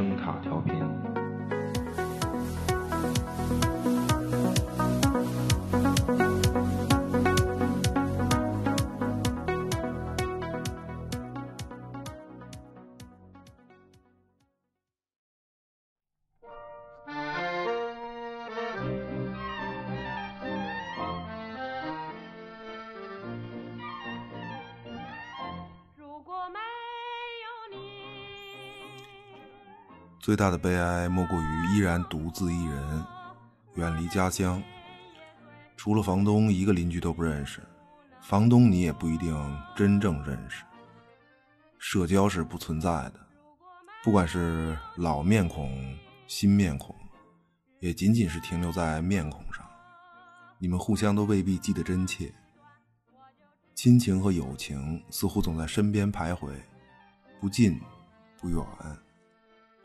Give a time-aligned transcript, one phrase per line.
[0.00, 1.09] 声塔调频。
[30.20, 33.04] 最大的悲哀莫过于依然独自一人，
[33.76, 34.62] 远离家乡，
[35.78, 37.62] 除了房东，一个邻居都不认识。
[38.20, 39.34] 房东你也不一定
[39.74, 40.62] 真正认识。
[41.78, 43.14] 社交是不存在的，
[44.04, 46.94] 不管是老面孔、新面孔，
[47.78, 49.64] 也仅仅是停留在面孔上。
[50.58, 52.30] 你们互相都未必记得真切。
[53.74, 56.52] 亲情和友情似乎总在身边徘徊，
[57.40, 57.80] 不近
[58.38, 58.62] 不远，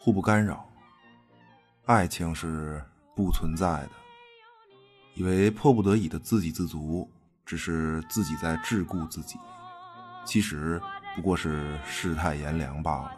[0.05, 0.63] 互不干扰。
[1.87, 2.79] 爱情是
[3.15, 3.89] 不存在的，
[5.15, 7.09] 以为迫不得已的自给自足，
[7.43, 9.39] 只是自己在桎梏自己，
[10.23, 10.79] 其实
[11.15, 13.11] 不过是世态炎凉罢了。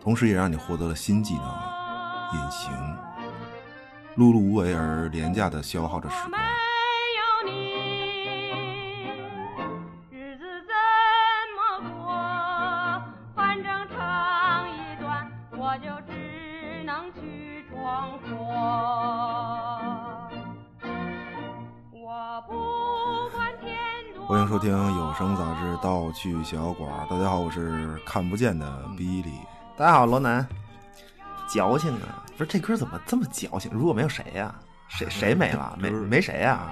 [0.00, 1.44] 同时，也让你获得了新技能——
[2.32, 2.72] 隐形，
[4.16, 6.40] 碌碌无为而廉价的消耗着时光。
[24.52, 27.06] 收听有声杂志《盗趣小馆》。
[27.08, 29.32] 大家好，我是看不见的比利。
[29.78, 30.46] 大家好，罗南，
[31.48, 32.22] 矫情啊！
[32.36, 33.72] 不是这歌怎么这么矫情？
[33.72, 34.54] 如果没有谁呀、
[34.88, 35.74] 谁 谁没了？
[35.80, 36.70] 没没谁呀、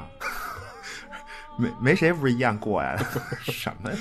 [1.56, 2.98] 没没谁不是一样过呀？
[3.40, 3.96] 什么呀？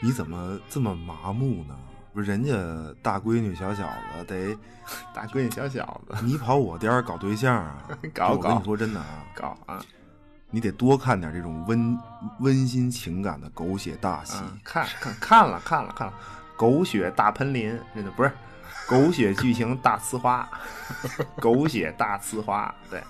[0.00, 1.76] 你怎么这么麻木呢？
[2.14, 2.52] 不是人家
[3.02, 4.56] 大闺女小小子得
[5.12, 7.82] 大闺女小小子你跑我颠儿搞对象啊？
[8.14, 9.82] 搞搞我跟你说真的啊，搞啊！
[10.50, 11.98] 你得多看点这种温
[12.40, 14.36] 温馨情感的狗血大戏。
[14.36, 16.12] 啊看看看了看了看了，
[16.56, 18.32] 狗血大喷淋，真的不是
[18.88, 20.48] 狗血剧情大呲花，
[21.40, 23.02] 狗血大呲花，对。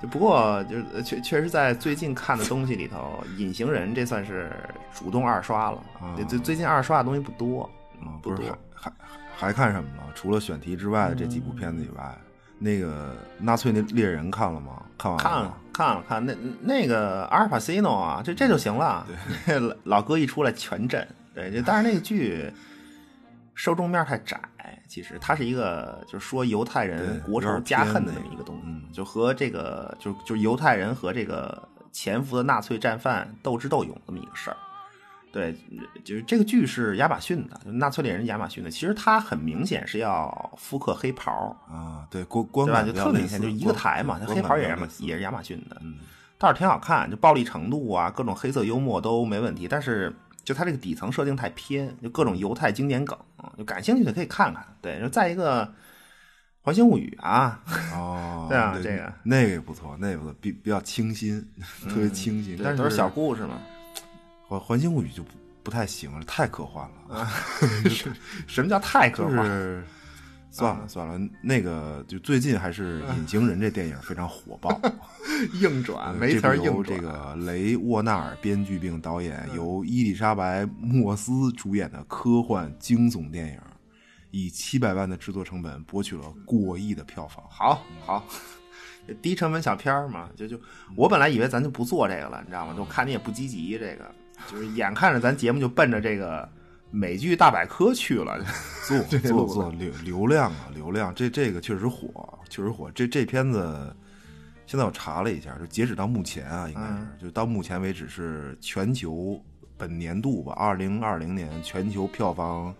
[0.00, 4.52] 就不过就是呃确确实在最近看的东西里头，《隐形人》这算是
[4.94, 5.82] 主动二刷了。
[6.28, 7.68] 最最近二刷的东西不多，
[8.00, 8.92] 嗯，不是不多还
[9.34, 10.02] 还还看什么了？
[10.14, 12.16] 除了选题之外的这几部片子以外，
[12.58, 14.82] 那个纳粹那猎人看了吗？
[14.98, 19.06] 看完了看了看了看那那个阿尔帕西诺啊，这这就行了。
[19.44, 21.06] 对， 老老哥一出来全震。
[21.34, 22.50] 对，就但是那个剧
[23.54, 24.40] 受众面太窄，
[24.88, 34.56] 其实它是一个就是说犹太人国仇家恨的这么一个东西，嗯就和这个就就犹太人和这个潜伏的纳粹战犯斗智斗勇这么一个事儿。
[35.36, 35.54] 对，
[36.02, 38.70] 就是这个剧是亚马逊的，就纳粹猎人亚马逊的。
[38.70, 42.82] 其实它很明显是要复刻黑袍，啊，对，观观对吧？
[42.82, 45.96] 感就特明显，就一个台嘛，它黑袍也是也是亚马逊的，嗯
[46.38, 49.68] 倒是挺好看，就暴力程度啊，各种黑色幽默都没问题。
[49.68, 50.10] 但是
[50.42, 53.18] 就它这个底层设定太偏，就各种犹太经典梗，
[53.58, 54.64] 就感兴趣的可以看看。
[54.80, 55.66] 对，就再一个
[56.62, 61.46] 《环形物语》啊，哦， 对啊这个那个也不错，那个不错，比比较清新，
[61.86, 62.58] 特别清新。
[62.64, 63.60] 但是都是小故事嘛。
[64.48, 65.30] 环环形物语就不
[65.64, 67.28] 不太行了，太科幻了。
[68.46, 69.44] 什么叫太科就幻？
[69.44, 69.84] 是
[70.48, 74.80] 算了算了，那个就最近还是《隐形人》这电影非常火爆，
[75.60, 76.84] 硬转，呃没词儿硬转。
[76.84, 83.60] 这个雷沃纳尔编剧并导演，由伊丽莎白莫斯主演的科幻惊悚电影，
[84.30, 87.44] 以七百万的制作成本博取了过亿的票房。
[87.50, 88.24] 好好，
[89.20, 90.58] 低成本小片儿嘛，就就
[90.96, 92.72] 我本来以为咱就不做这个了，你知道吗？
[92.74, 94.10] 就看你也不积极，这个
[94.50, 96.48] 就是眼看着咱节目就奔着这个
[96.90, 98.38] 美剧大百科去了。
[98.86, 102.90] 做做做流流量啊，流量，这这个确实火，确实火。
[102.94, 103.94] 这这片子
[104.66, 109.42] 现在我查了一下，就截止到目前啊，应该是、嗯就到目前为止是全球
[109.76, 112.72] 本年度吧，二零二零年全球票房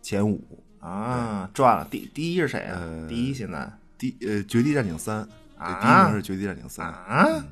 [0.00, 0.40] 前五，
[0.78, 1.86] 啊，赚了！
[1.90, 2.78] 第第一是谁啊？
[2.78, 5.24] 呃第一现在第呃《绝地战警三》
[5.56, 7.44] 啊第一名是《绝地战警三》啊！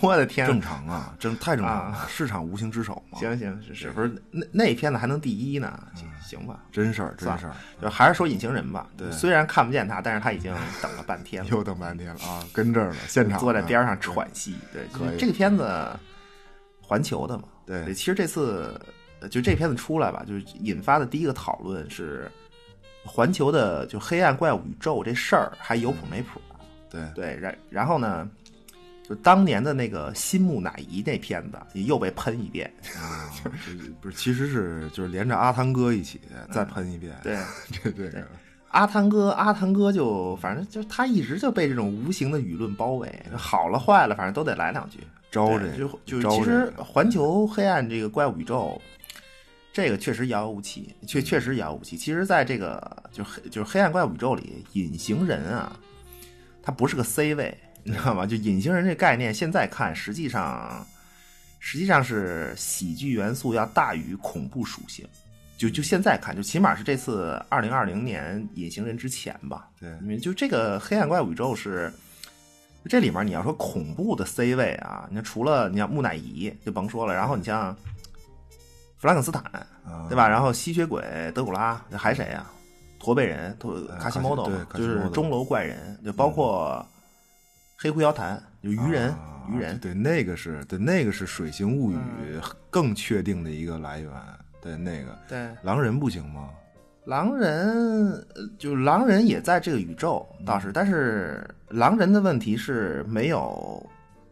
[0.00, 0.46] 我的天！
[0.46, 5.78] 正常啊，真太正常了，啊市场无形之手嘛，行行是是，不是那那片子还能第一呢？
[5.94, 8.86] 行行吧，真事儿真事儿，，就还是说隐形人吧。
[8.96, 14.56] 对虽然看不见他，但是他已经等了半天 了，又等半天了啊，跟这儿了，现场坐在边上喘息。
[14.72, 14.86] 对，
[15.18, 15.88] 这个片子
[16.80, 17.44] 环球的嘛。
[17.66, 18.78] 对其实这次
[19.20, 22.30] 呃就这片子出来吧，就是引发的第一个讨论是
[23.04, 26.40] 环球的就黑暗怪物宇宙这事儿还有谱没谱？
[27.14, 28.28] 对对，然然后呢，
[29.08, 32.72] 就当年的那个新木乃伊那片子又被喷一遍。
[32.96, 36.20] 啊， 就是不是，其实是就是连着阿汤哥一起
[36.50, 37.14] 再喷一遍。
[37.22, 37.38] 对，
[37.70, 38.26] 这这个
[38.68, 44.98] 阿汤哥，阿汤哥就反正就他一直就被这种无形的舆论包围，好了坏了，反正都得来两句。
[45.30, 48.80] 招这对就就招其实环球黑暗这个怪物宇宙，
[49.72, 51.96] 这个确实遥遥无期，确确实遥遥无期。
[51.96, 55.76] 其实，在这个就黑就是黑暗怪物宇宙里，隐形人啊，
[56.64, 58.24] 它不是个 C 位，你知道吗？
[58.24, 60.86] 就隐形人这概念，现在看实际上
[61.60, 65.06] 实际上是喜剧元素要大于恐怖属性。
[65.56, 71.92] 就就现在看，就起码是这次二零二零年隐形人之前吧，对因为就这个黑暗怪物宇宙是，
[72.88, 77.74] 这里面你要说恐怖的 C 位啊，你看除了你像木乃伊就甭说了，然后你像
[78.98, 79.44] 弗兰肯斯坦，
[79.86, 80.28] 啊，对吧？
[80.28, 82.44] 然后吸血鬼德古拉，还谁呀、
[83.04, 86.84] 驼背人，驼哎卡西莫多就是钟楼怪人，就包括
[87.76, 92.40] 黑狐妖坛，就鱼人，啊鱼人，对，那个是对，那个是《水形物语》嗯
[92.70, 94.10] 更确定的一个来源。
[94.62, 96.48] 对，那个对，狼人不行吗？
[97.04, 103.86] 狼人，呃就狼人也在这个宇宙倒是，但是狼人的问题是没有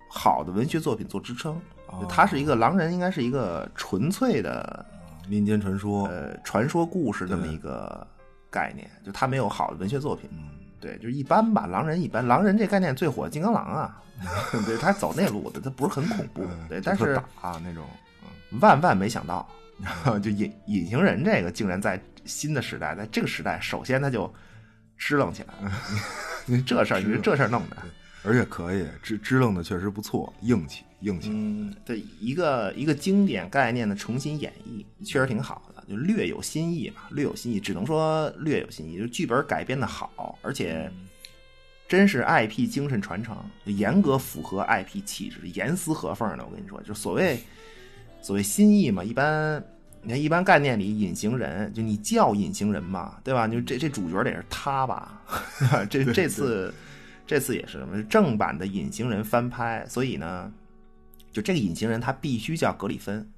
[0.08, 4.86] 好的文学作品做支撑，哦就它是一个狼人，应该是一个纯粹的
[5.28, 6.06] 民间传说。
[6.06, 8.06] 呃传说故事这么一个
[8.52, 10.30] 概念，就他没有好的文学作品。
[10.78, 12.26] 对，就一般吧，狼人一般。
[12.26, 14.02] 狼人这概念最火，金刚狼啊，
[14.66, 17.86] 对，他走那路的，他不是很恐怖，对，但是就特打那种，
[18.60, 19.48] 万万没想到，
[20.20, 24.32] 就隐隐形人这个竟然在新的时代，在这个时代，首先他就
[24.98, 25.54] 支棱起来
[26.66, 27.76] 这事儿，你说这事儿弄的，
[28.24, 31.30] 而且可以支支棱的确实不错，硬气硬气。
[31.32, 38.98] 嗯，对一个一个经典概念的重新演绎，确实挺好的，就略有新意吧，略有新意，只能说略有新意。
[38.98, 40.90] 就剧本改编的好，而且
[41.88, 43.36] 真是 IP 精神传承，
[43.66, 46.44] 就严格符合 IP 气质，严丝合缝的。
[46.44, 47.38] 我跟你说，就所谓
[48.20, 49.62] 所谓新意嘛，一般
[50.02, 53.46] 你看一般概念里隐形人，就你叫隐形人嘛，对吧？
[53.46, 55.22] 就这这主角得是他吧？
[55.90, 56.72] 这这次
[57.26, 60.52] 这次也是正版的隐形人翻拍，所以呢，
[61.32, 63.28] 就这个隐形人他必须叫格里芬，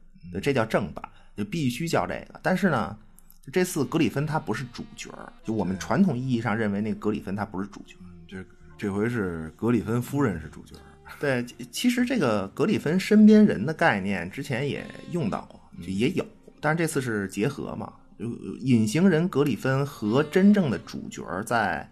[0.42, 2.40] 这叫正版，就必须叫这个。
[2.42, 2.96] 但是呢，
[3.42, 5.10] 就这次格里芬他不是主角，
[5.42, 7.96] 就我们传统意义上认为那个格里芬他不是主角。
[8.26, 8.44] 这
[8.76, 10.74] 这回是格里芬夫人是主角，
[11.20, 16.26] 对，其其实这个格里芬身边人的概念之前也用到过，就也有，
[16.60, 18.26] 但是这次是结合嘛，就
[18.60, 21.88] 隐形人格里芬和真正的主角在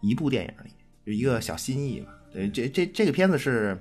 [0.00, 0.70] 一部电影里，
[1.04, 2.08] 有一个小心意嘛。
[2.32, 3.78] 对，这这这个片子是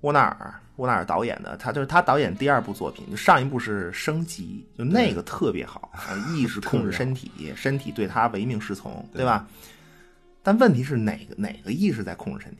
[0.00, 9.46] 沃纳尔沃纳尔导演的，他就是他导演第二部作品，就上一部是升级，就那个特别好，啊意识控制身体，身体对他唯命是从，对吧？
[10.42, 12.58] 但问题是哪个哪个意识在控制身体？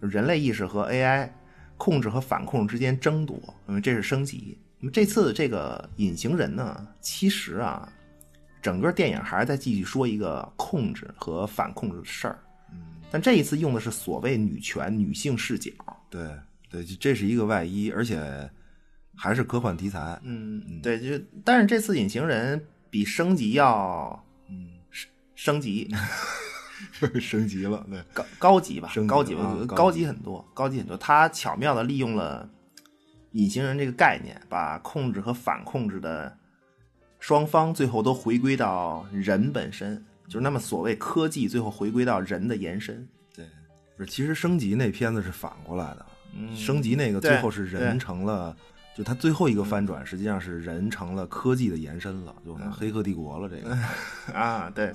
[0.00, 1.28] 人类意识和 AI
[1.76, 3.38] 控制和反控制之间争夺，
[3.68, 4.58] 因为这是升级。
[4.80, 7.88] 那么这次这个隐形人呢，其实啊，
[8.60, 12.38] 整个电影还是在继续说一个控制和反控制的事儿。
[13.12, 15.70] 但这一次用的是所谓女权女性视角，
[16.10, 16.28] 对
[16.72, 18.50] 对，这这是一个外衣，而且
[19.14, 20.18] 还是科幻题材。
[20.22, 25.88] 嗯，对，就但是这次隐形人比升级要嗯升升级
[27.20, 30.96] 升级了，对，高高级吧升，级高级吧啊，高级高级很多，高级很多。
[30.96, 32.48] 他巧妙的利用了
[33.32, 36.36] 隐形人这个概念，把控制和反控制的
[37.20, 43.06] 双方最后都回归到人本身，就是那么所谓科技最后回归到人的延伸。
[43.34, 43.46] 对，
[43.96, 46.06] 不是，其实升级那片子是反过来的，
[46.54, 48.56] 升级那个最后是人成了，
[48.96, 53.48] 就他最后一个翻转，实际上是人成了科技的延伸了，就嗯黑客帝国了。
[53.48, 53.76] 这个，
[54.38, 54.92] 啊，对，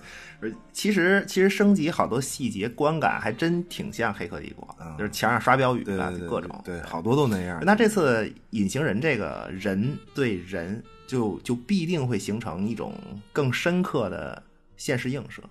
[0.72, 7.60] 其实其实升级好多细节观感还真挺像《黑客帝国》就是墙上刷标语啊，对各种对，好多都那样。
[7.66, 12.94] 那这次隐形人这个人对人就就必定会形成一种
[13.34, 14.44] 更深刻的
[14.76, 15.42] 现实映射，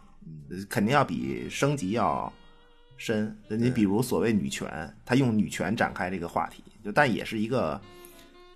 [0.50, 2.32] 呃肯定要比升级要
[2.96, 3.36] 深。
[3.48, 7.80] 你比如所谓女权，他用女权展开这个话题，就但也是一个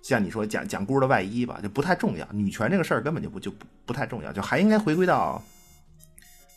[0.01, 2.27] 像你说讲讲故事的外衣吧，就不太重要。
[2.31, 5.41] 女权这个事儿根本就不就不不太重要，就还应该回归到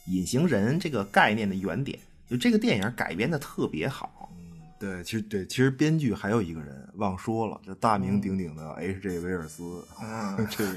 [0.07, 1.99] 隐形人这个概念的原点。
[2.27, 4.33] 就这个电影改编的特别好，
[4.81, 9.21] 对，其实对，其实编剧还有一个人忘说了，就大名鼎鼎的 H.J.
[9.21, 10.73] 威尔斯，嗯这个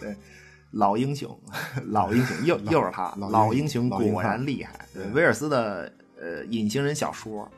[0.00, 0.16] 对，
[0.70, 1.38] 老英雄，
[1.88, 4.88] 老英雄又又是他，老老英雄果然厉害。
[4.94, 7.50] 对威尔斯的呃隐形人小说，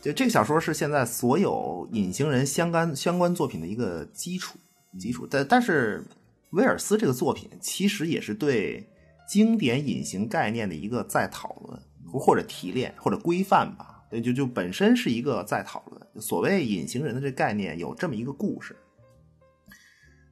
[0.00, 4.58] 就这个小说是现在所有隐形人相关相关作品的一个基础
[4.98, 5.26] 基础。
[5.30, 6.04] 但但是
[6.50, 8.86] 威尔斯这个作品其实也是对
[9.28, 14.04] 经典隐形概念的一个再讨论或者提炼或者规范吧。
[14.10, 18.76] 对，就就本身是一个再讨论所谓隐形人的这概念，有这么一个故事，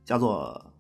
[0.04, 0.72] 叫做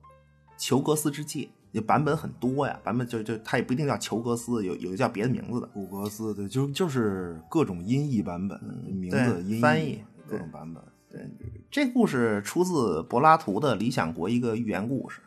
[0.58, 1.48] 裘格斯之戒。
[1.72, 5.66] 就版本很多呀，版本就就它也不一定叫裘格斯，有有叫别的名字的。
[5.68, 8.60] 古格斯对，就就是各种音译版本，
[8.92, 10.82] 名字音译翻译各种版本。
[11.10, 11.28] 对，
[11.70, 15.20] 这故事出自柏拉图的《理想国》一个寓言故事。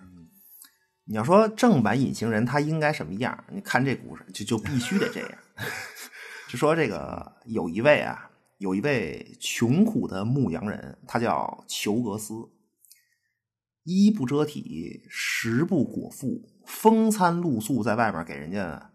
[1.05, 3.43] 你要说正版隐形人他应该什么样？
[3.51, 5.29] 你看这故事就就必须得这样。
[6.49, 12.33] 就说这个有一位啊，有一位穷苦的牧羊人，他叫裘格斯，
[13.83, 18.91] 衣不遮体，食不果腹，风餐露宿，在外面给人家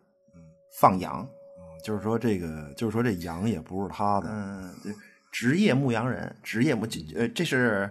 [0.81, 1.29] 放羊。
[1.85, 4.93] 就是说这个，就是说这羊也不是他的，嗯，对
[5.31, 7.89] 职业牧羊人，职业牧这呃，这是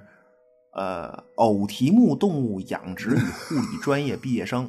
[0.74, 4.68] 呃偶蹄目动物养殖与护理 专业毕业生，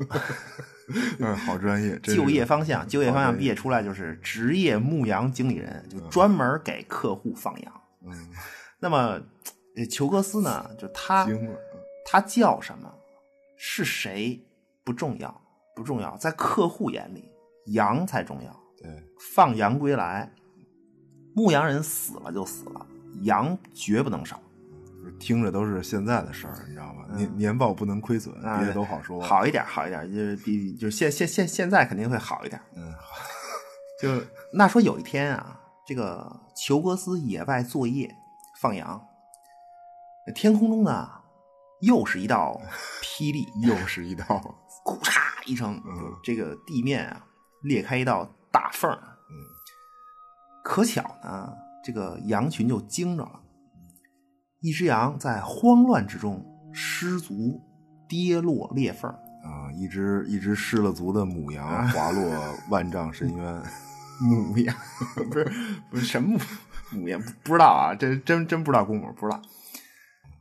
[1.18, 7.80] 嗯，好专业， 就业方向，就业方向毕业出来就是职业牧羊经理人，就专门给客户放羊。
[8.06, 8.28] 嗯，
[8.78, 9.20] 那么
[9.76, 11.26] 呃裘格斯呢，就他
[12.10, 12.90] 他叫什么，
[13.56, 14.42] 是谁
[14.82, 15.40] 不重要，
[15.74, 17.30] 不重要，在客户眼里，
[17.66, 18.50] 羊才重要。
[18.78, 18.90] 对，
[19.34, 20.32] 放羊归来，
[21.34, 22.86] 牧羊人死了就死了，
[23.22, 24.40] 羊绝不能少。
[25.18, 27.04] 听着都是现在的事儿，你知道吗？
[27.14, 29.20] 年年报不能亏损，啊别的都好说。
[29.20, 32.60] 好一点，好一点，就是比就是现现现现在肯定会好一点。
[32.74, 32.94] 嗯，
[34.00, 34.22] 就
[34.52, 38.14] 那说有一天啊，这个裘格斯野外作业
[38.60, 39.04] 放羊，
[40.34, 41.10] 天空中呢
[41.80, 42.60] 又是一道
[43.02, 44.24] 霹雳， 又是一道，
[44.84, 47.24] 咕嚓一声，嗯这个地面啊
[47.62, 48.96] 裂开一道大缝儿。
[48.96, 49.34] 嗯，
[50.64, 51.52] 可巧呢，
[51.84, 53.40] 这个羊群就惊着了，
[54.60, 57.60] 一只羊在慌乱之中失足
[58.08, 59.18] 跌落裂缝儿。
[59.44, 63.62] 啊，一只一只失了足的母羊滑落万丈深渊。
[64.20, 64.74] 母羊
[65.14, 65.52] 不是
[65.88, 66.36] 不是什么
[66.90, 69.40] 母母羊不不知道啊，这真真不知道公母不知道。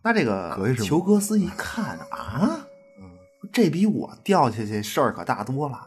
[0.08, 2.66] 那这个裘格斯一看 啊，
[2.98, 3.12] 嗯
[3.52, 5.86] 这比我掉下去事儿可大多了。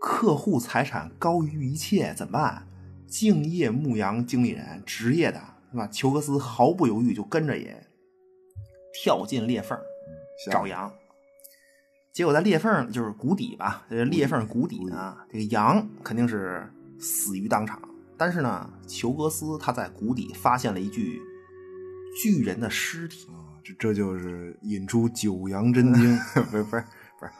[0.00, 2.66] 客户财产高于一切，怎么办？
[3.06, 5.38] 敬业牧羊经理人，职业的
[5.70, 5.86] 是吧？
[5.88, 7.86] 裘格斯毫不犹豫就跟着也
[8.94, 9.78] 跳进裂缝
[10.50, 10.90] 找羊。
[12.14, 16.66] 结果在裂缝就是谷底吧，这裂缝谷底呢，这个羊肯定是
[16.98, 17.78] 死于当场。
[18.16, 21.20] 但是呢，裘格斯他在谷底发现了一具
[22.22, 26.18] 巨人的尸体，啊，这这就是引出九阳真经。
[26.50, 26.84] 不是不是
[27.18, 27.32] 不是，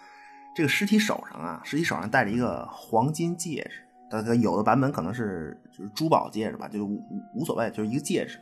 [0.54, 8.38] 这个尸体手上啊，尸体手上戴着一个黄金戒指，它它有的版本可能是就是珠宝戒指吧，就无无无所谓，就是一个戒指。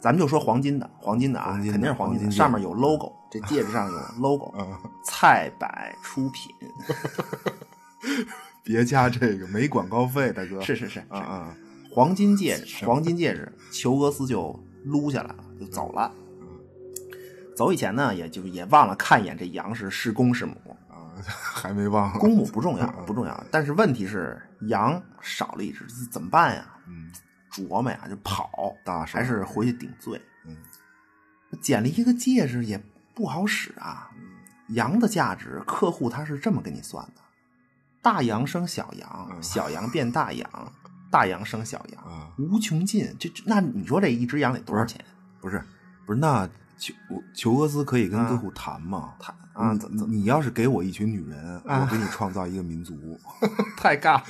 [0.00, 6.54] 咱们就说黄金的，黄金的啊，的肯定是黄金的，金上面有 logo，这戒指上有 logo，啊，菜百出品，
[8.62, 10.60] 别加这个，没广告费，大哥。
[10.60, 11.56] 是是是啊啊，
[11.90, 14.56] 黄金戒指，黄金戒指，裘格斯就
[14.88, 16.12] 撸下来了，就走了。
[17.56, 20.54] 走以前呢，也就也忘了看一眼这羊是是公是母，
[20.88, 22.12] 啊， 还没忘。
[22.18, 23.44] 公母不重要，不重要。
[23.50, 26.64] 但是问题是羊少了一只，怎么办呀？
[26.86, 27.10] 嗯，
[27.50, 30.20] 琢磨呀，就跑，大还是回去顶罪？
[30.46, 30.56] 嗯，
[31.60, 32.80] 捡了一个戒指也
[33.14, 34.10] 不好使啊。
[34.68, 37.22] 羊的价值，客户他是这么跟你算的：
[38.00, 40.48] 大羊生小羊，嗯小羊变大羊，
[41.10, 43.06] 大羊生小羊，啊无穷尽。
[43.18, 45.04] 这这那你说这一只羊得多少钱？
[45.40, 45.62] 不是
[46.06, 46.94] 不是，那裘
[47.34, 49.14] 裘格斯可以跟客户谈吗？
[49.18, 53.18] 谈啊你怎怎你要是给我一群女人，啊我给你创造一个民族，
[53.76, 54.22] 太尬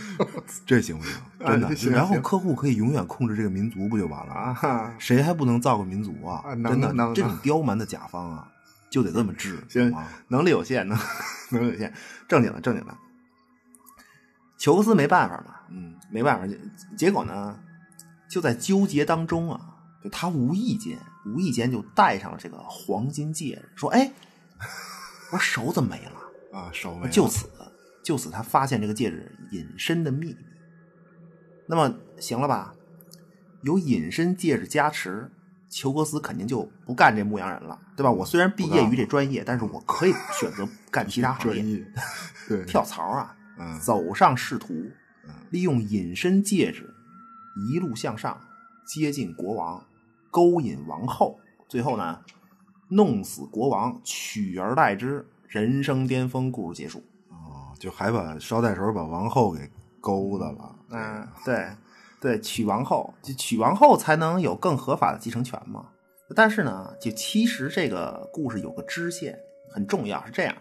[0.64, 1.14] 这行不行？
[1.40, 4.32] 真的啊，然后客户可以永远控制这个民族，不就完了？
[4.32, 4.94] 啊！
[4.98, 6.42] 谁还不能造个民族啊？
[6.46, 8.48] 啊真的能，这种刁蛮的甲方啊，
[8.88, 9.94] 就得这么治，行？
[10.28, 10.98] 能力有限，能
[11.52, 11.92] 能力有限，
[12.26, 12.94] 正经的正经的。
[14.56, 16.58] 裘格斯没办法嘛，嗯没办法，结
[16.96, 17.58] 结果呢，
[18.28, 19.60] 就在纠结当中啊，
[20.02, 24.12] 就他无意间无意间就戴上了这个黄金戒指，说：“哎，
[25.32, 26.12] 我手怎么没了？”
[26.52, 27.48] 啊，手没了就此，
[28.02, 30.36] 就此，他发现这个戒指隐身的秘密。
[31.66, 32.74] 那么行了吧？
[33.62, 35.30] 有隐身戒指加持，
[35.68, 38.10] 裘格斯肯定就不干这牧羊人了，对吧？
[38.10, 41.84] 我虽然毕业于这专业，但是我可以选择干其他行业，
[42.48, 44.92] 对，跳槽啊，嗯走上仕途嗯，
[45.50, 46.94] 利用隐身戒指
[47.70, 48.40] 一路向上，
[48.86, 49.84] 接近国王，
[50.30, 52.20] 勾引王后，最后呢，
[52.88, 57.02] 弄死国王，取而代之，人生巅峰，故事结束。
[57.30, 59.70] 哦，就还把捎带手把王后给
[60.00, 61.68] 勾搭了，嗯，对，
[62.20, 65.88] 对，娶王后，就娶王后才能有更合法的继承权嘛。
[66.36, 69.38] 但是呢，就其实这个故事有个支线
[69.70, 70.54] 很重要，是这样，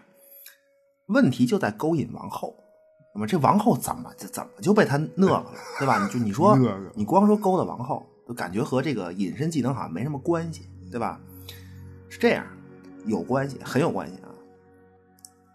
[1.06, 2.56] 问题就在勾引王后。
[3.14, 5.46] 那么这王后怎么就怎么就被他 那个了，
[5.78, 6.04] 对吧？
[6.04, 6.56] 你就你说
[6.94, 11.20] 你光说勾搭王后，就感觉和这个隐身技能好像没什么关系，对吧？
[12.08, 12.46] 是这样，
[13.06, 14.28] 有关系，很有关系啊。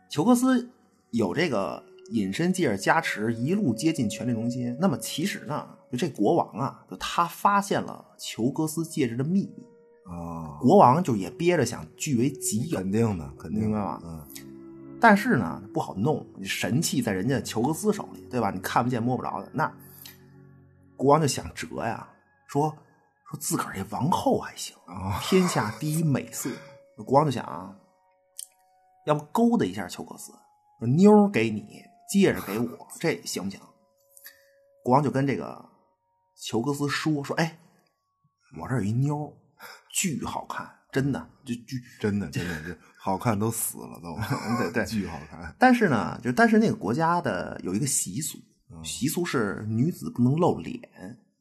[0.10, 0.70] 裘克斯
[1.12, 4.76] 有这个隐身戒指加持，一路接近权力中心。
[4.80, 9.66] 那么其实呢，就这国王啊，就他发现了裘格斯戒指的秘密，
[10.06, 14.28] 啊，国王就也憋着想据为己有，肯定的，肯定的明白吗嗯，
[15.04, 18.52] 但是呢不好弄，你神器在人家裘格斯手里，对吧？
[18.52, 19.70] 你看不见摸不着的，那
[20.96, 22.08] 国王就想辙呀，
[22.48, 22.74] 说
[23.30, 26.50] 说自个儿这王后还行啊，天下第一美色。
[27.06, 27.76] 国王就想啊，
[29.06, 30.32] 要不勾搭一下裘格斯，
[30.96, 33.60] 妞给你，戒指给我， 这行不行？
[34.86, 35.70] 国王就跟这个
[36.38, 37.60] 裘格斯说说，哎，
[38.58, 39.34] 我这有一妞，
[39.92, 44.16] 巨好看，真的，就巨真的真的就好看都死了都，
[44.64, 48.38] 对对 巨好看，但是呢，就但是那个国家的有一个习俗，
[48.72, 50.80] 嗯习俗是女子不能露脸，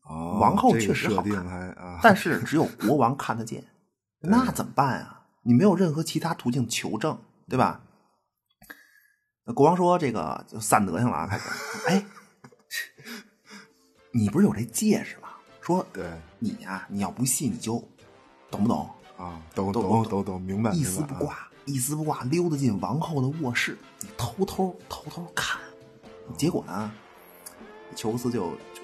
[0.08, 1.44] 哦，王后确实好看
[1.74, 3.62] 啊，但是只有国王看得见，
[4.22, 5.20] 那怎么办啊？
[5.44, 7.82] 你没有任何其他途径求证，对吧？
[9.44, 11.48] 那国王说：“这个就散德行了啊，开始。
[11.88, 12.04] 哎，
[14.12, 15.28] 你不是有这戒指吗？
[15.60, 17.76] 说对你呀、你要不信，你就
[18.52, 18.88] 懂不懂？
[19.22, 25.60] 啊，都都都都都明白，一丝不挂，一丝不挂溜达进王后的卧室，你偷偷偷偷看，
[26.36, 26.90] 结果呢，
[27.94, 28.82] 裘斯就就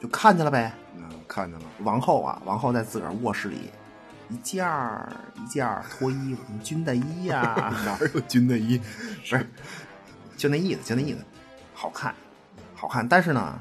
[0.00, 0.72] 就看见了呗。
[0.96, 3.70] 嗯，看见了，王后啊，王后在自个儿卧室里
[4.30, 8.78] 一件儿一件儿脱衣服，军大衣呀、 哪有军大衣？
[8.78, 8.84] 不
[9.22, 9.46] 是，
[10.38, 11.18] 就那意思，就那意思，
[11.74, 12.14] 好看，
[12.74, 13.06] 好看。
[13.06, 13.60] 但是呢，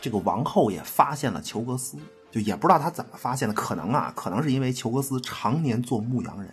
[0.00, 1.98] 这个王后也发现了裘格斯，
[2.30, 6.52] 就也不知道他怎么发现的，可能啊，可能是因为裘格斯常年做牧羊人，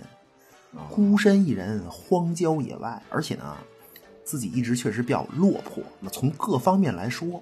[0.90, 3.56] 孤身一人，荒郊野外，而且呢，
[4.24, 5.84] 自己一直确实比较落魄。
[6.00, 7.42] 那从各方面来说，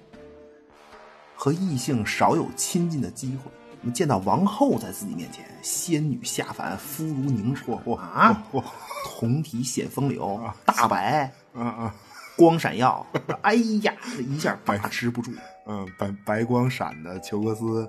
[1.34, 3.50] 和异性少有亲近的机会。
[3.82, 7.62] 那么见到王后在自己面前，仙女下凡，肤如凝脂
[7.98, 8.62] 啊，嚯
[9.04, 11.94] 铜体显风流，大白啊啊，
[12.36, 13.04] 光闪耀，
[13.42, 15.32] 哎呀，这一下把持不住。
[15.66, 17.88] 嗯，白白光闪的裘格斯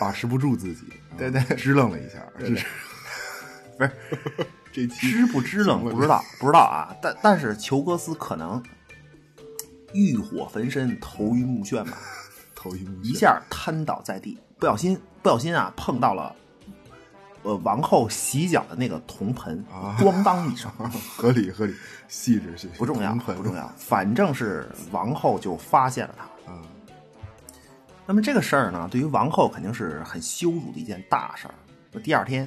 [0.00, 0.84] 把持不住自己，
[1.18, 1.42] 对对。
[1.56, 2.64] 支棱了一下，是。
[3.78, 3.90] 不是
[4.72, 6.94] 这支不支棱不知道，不知道啊。
[7.02, 8.62] 但但是裘格斯可能
[9.92, 11.98] 欲火焚身，头晕目眩吧，
[12.54, 13.04] 头晕目眩。
[13.04, 16.34] 一下瘫倒在地，不小心不小心啊碰到了
[17.42, 20.70] 呃王后洗脚的那个铜盆，啊咣当一声，
[21.16, 21.74] 合理合理，
[22.08, 26.24] 细致细致，不重要不重要，反正是王后就发现了他。
[26.48, 26.62] 嗯
[28.04, 31.54] 那么这个事儿呢，对于王后肯定是很羞辱的一件大事儿。
[31.92, 32.46] 那第二天，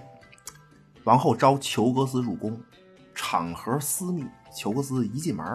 [1.06, 2.60] 王后召裘格斯入宫，
[3.16, 4.26] 场合私密。
[4.54, 5.46] 裘格斯一进门，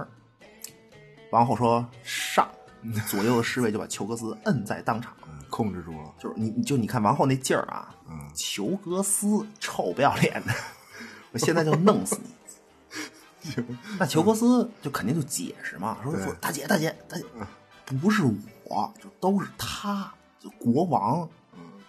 [1.31, 2.49] 王后说上，
[3.09, 5.15] 左右的侍卫就把裘格斯摁在当场。
[5.51, 10.55] 嗯，控制住了，就是你，你就你看王后那劲儿啊，嗯裘格斯臭不要脸的，
[11.33, 12.31] 我现在就弄死你。
[13.99, 17.25] 那裘格斯就肯定就解释嘛，说说大姐大姐大姐，
[17.85, 18.23] 不是
[18.65, 21.29] 我，就都是他，就国王，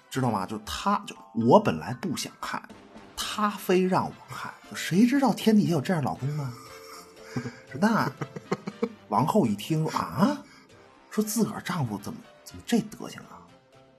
[0.10, 0.46] 知道吗？
[0.46, 2.62] 就他，就我本来不想看，
[3.18, 6.54] 他非让我看，谁知道天底下有这样老公呢？
[7.80, 8.12] 那
[9.10, 10.38] 王后一听说啊，
[11.10, 13.31] 说自个儿丈夫怎么怎么这德行啊？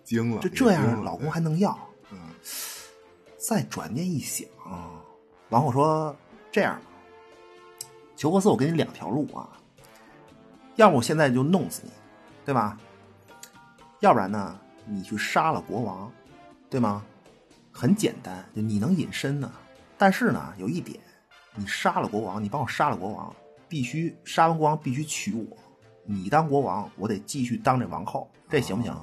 [0.05, 1.77] 惊了，就这样老公还能要？
[2.11, 2.19] 嗯
[3.39, 4.47] 再转念一想，
[5.49, 6.15] 王后说
[6.53, 6.83] ：“这样吧，
[8.15, 9.59] 裘格斯，我给你两条路啊，
[10.77, 11.91] 要不我现在就弄死你，
[12.45, 12.79] 对吧？
[13.99, 16.09] 要不然呢，你去杀了国王，
[16.71, 17.05] 对吗？
[17.73, 19.51] 很简单，就你能隐身呢。
[19.99, 21.01] 但是呢，有一点，
[21.57, 23.35] 你杀了国王，你帮我杀了国王，
[23.69, 25.57] 必须杀完国王必须娶我，
[26.05, 28.97] 你当国王，我得继续当这王后，这行不行？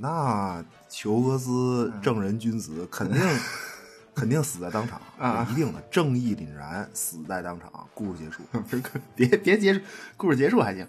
[0.00, 3.20] 那裘格斯正人君子，肯定
[4.14, 7.86] 肯定死在当场啊一定的正义凛然，死在当场。
[7.94, 8.42] 故事结束，
[9.14, 9.80] 别别结束，
[10.16, 10.86] 故事结束还行，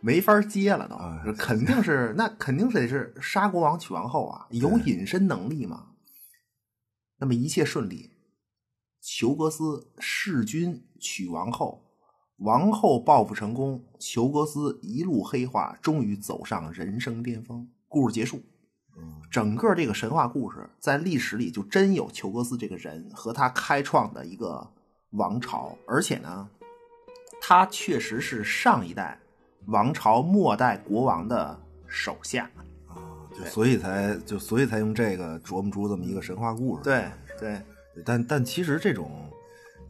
[0.00, 5.90] 没法接了都，哎肯定是 那肯定得是杀国王娶王后啊，有隐身能力嘛。
[7.18, 8.10] 那么一切顺利，
[9.00, 11.84] 裘格斯弑君娶王后，
[12.38, 17.68] 王后报复成功，裘格斯一路黑化，终于走上人生巅峰。
[17.94, 18.42] 故事结束。
[19.30, 24.68] 整个这个神话故事在历史里就真有裘格斯这个人和他开创的一个
[25.10, 26.48] 王朝，而且呢，
[27.40, 29.16] 他确实是上一代
[29.66, 32.50] 王朝末代国王的手下
[32.88, 32.98] 啊。
[33.32, 36.82] 就所以才就所以才用这个琢磨出这么一个神话故事。
[36.82, 37.04] 对
[37.38, 37.60] 对，
[38.04, 39.10] 但但其实这种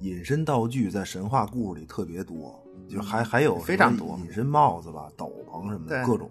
[0.00, 6.30] 隐身道具在神话故事里特别多，就还还有非常多隐身帽子吧、斗篷什么的，各种。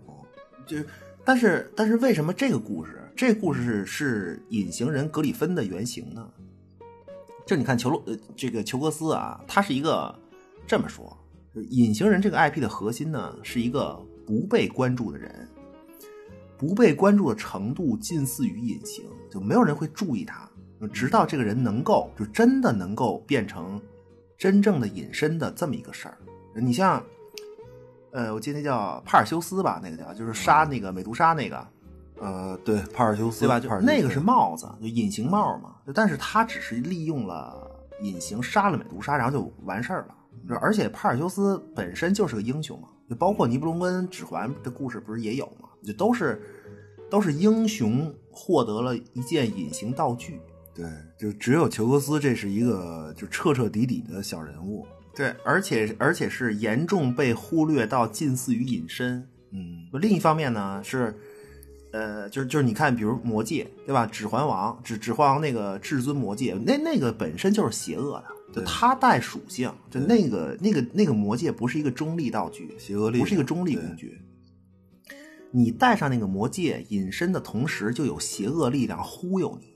[0.65, 0.87] 就是，
[1.25, 6.29] 但是但是为什么这个故事，这故事是隐形人格里芬的原型呢？
[7.45, 10.13] 就你看裘罗呃这个裘格斯啊，他是一个
[10.65, 11.17] 这么说，
[11.69, 15.47] 隐形人这个 IP 的核心呢，是一个不被关注的人，
[16.57, 20.49] 不被关注的程度近似于隐形，就没有人会注意他，
[20.91, 23.81] 直到这个人能够就真的能够变成
[24.37, 26.17] 真正的隐身的这么一个事儿。
[26.55, 27.03] 你像，
[28.13, 31.67] 呃，我记得那叫帕尔修斯吧，那个叫就是杀那个美杜莎那个，
[32.21, 33.59] 呃，对，帕尔修斯对吧？
[33.59, 35.75] 就那个是帽子，就隐形帽嘛。
[35.95, 37.69] 但是他只是利用了
[38.01, 40.15] 隐形杀了美杜莎，然后就完事儿了。
[40.47, 45.67] 就而且帕尔修斯本身就是个英雄嘛，就包括尼布龙根指环的故事不是也有嘛？
[45.83, 46.39] 就都是
[47.09, 50.39] 都是英雄获得了一件隐形道具。
[50.75, 50.85] 对，
[51.17, 54.85] 就只有裘格斯，这是一个就彻彻底底的小人物。
[55.15, 59.27] 对，而且而且是严重被忽略到近似于隐身。
[59.51, 61.15] 嗯，另一方面呢是，
[61.91, 64.05] 呃，就是就是你看，比如魔戒，对吧？
[64.07, 74.19] 指环王，指指环王那个至尊魔戒，那那个本身就是邪恶的，就对它带属性，就那个那个那个魔戒不是一个中立道具，邪恶力不是一个中立工具。
[75.51, 79.72] 你带上那个魔戒，隐身的同时就有邪恶力量忽悠你，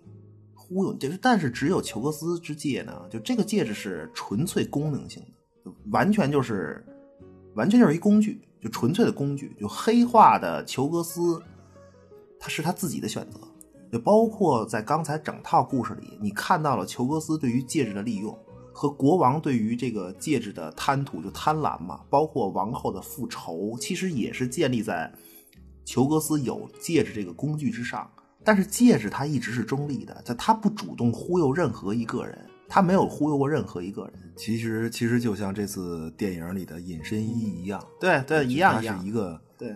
[0.68, 0.94] 忽悠。
[0.96, 5.24] 就是，但是只有裘格斯之戒呢，就这个戒指是纯粹功能性
[5.64, 6.86] 的，完全就是
[7.56, 9.56] 完全就是一工具，就纯粹的工具。
[9.60, 11.42] 就黑化的裘格斯，
[12.40, 13.40] 他是他自己的选择。
[13.90, 18.38] 就包括在刚才整套故事里，你看到了裘格斯对于戒指的利用
[18.74, 25.10] 和国王对于这个戒指的贪图，就贪婪嘛，包括王后的复仇，其实也是建立在
[25.86, 28.12] 裘格斯有戒指这个工具之上。
[28.48, 34.14] 但是戒指它一直是中立的，就它不主动忽悠任何一个人，它没有忽悠过任何一个人。
[34.38, 39.06] 其实其实就像这次电影里的隐身衣一样，对对，一样一样是。
[39.06, 39.76] 一个对，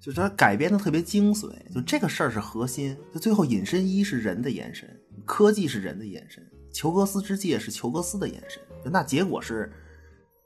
[0.00, 2.96] 就是它改编的特别精髓，就这个事儿是核心。
[3.14, 4.90] 就最后隐身衣是人的延伸，
[5.24, 8.60] 科技是人的延伸，裘格斯之戒是裘格斯的延伸。
[8.84, 9.72] 就那结果是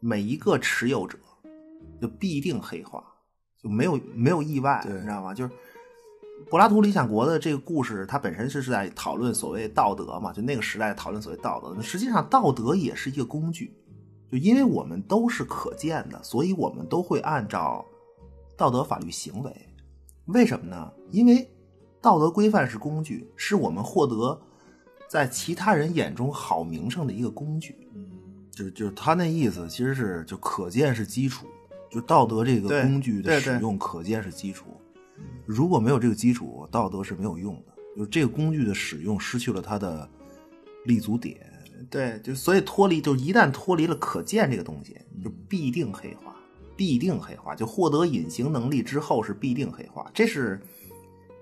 [0.00, 1.18] 每一个持有者
[1.98, 3.02] 就必定黑化，
[3.62, 5.32] 就没有没有意外，你知道吗？
[5.32, 5.50] 就是
[6.50, 11.72] 柏拉图理想国的这个故事，它本身是是在讨论所谓道德嘛，就那个时代讨论所谓道德。
[11.76, 13.74] 那实际上道德也是一个工具，
[14.30, 17.84] 就因为我们都是可见的，所以我们都会按照
[18.56, 19.68] 道德法律行为。
[20.26, 20.92] 为什么呢？
[21.10, 21.50] 因为
[22.00, 24.40] 道德规范是工具，是我们获得
[25.08, 27.76] 在其他人眼中好名声的一个工具。
[28.50, 31.46] 就就是他那意思，其实是就可见是基础，
[31.90, 34.66] 就道德这个工具的使用可见是基础。
[35.46, 37.74] 如果没有这个基础，道德是没有用的。
[37.96, 40.08] 就是这个工具的使用失去了它的
[40.84, 41.38] 立足点。
[41.90, 46.34] 对，就所以脱离，就一旦脱离了可见这个东西，就必定黑化，
[46.76, 47.54] 必定黑化。
[47.54, 50.60] 就获得隐形能力之后是必定黑化，这是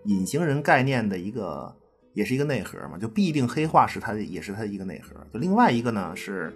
[0.05, 1.75] 隐形人概念的一个，
[2.13, 2.99] 也是一个内核嘛。
[2.99, 5.15] 就必定黑化是它的，也是它的一个内核。
[5.33, 6.53] 就另外一个呢是，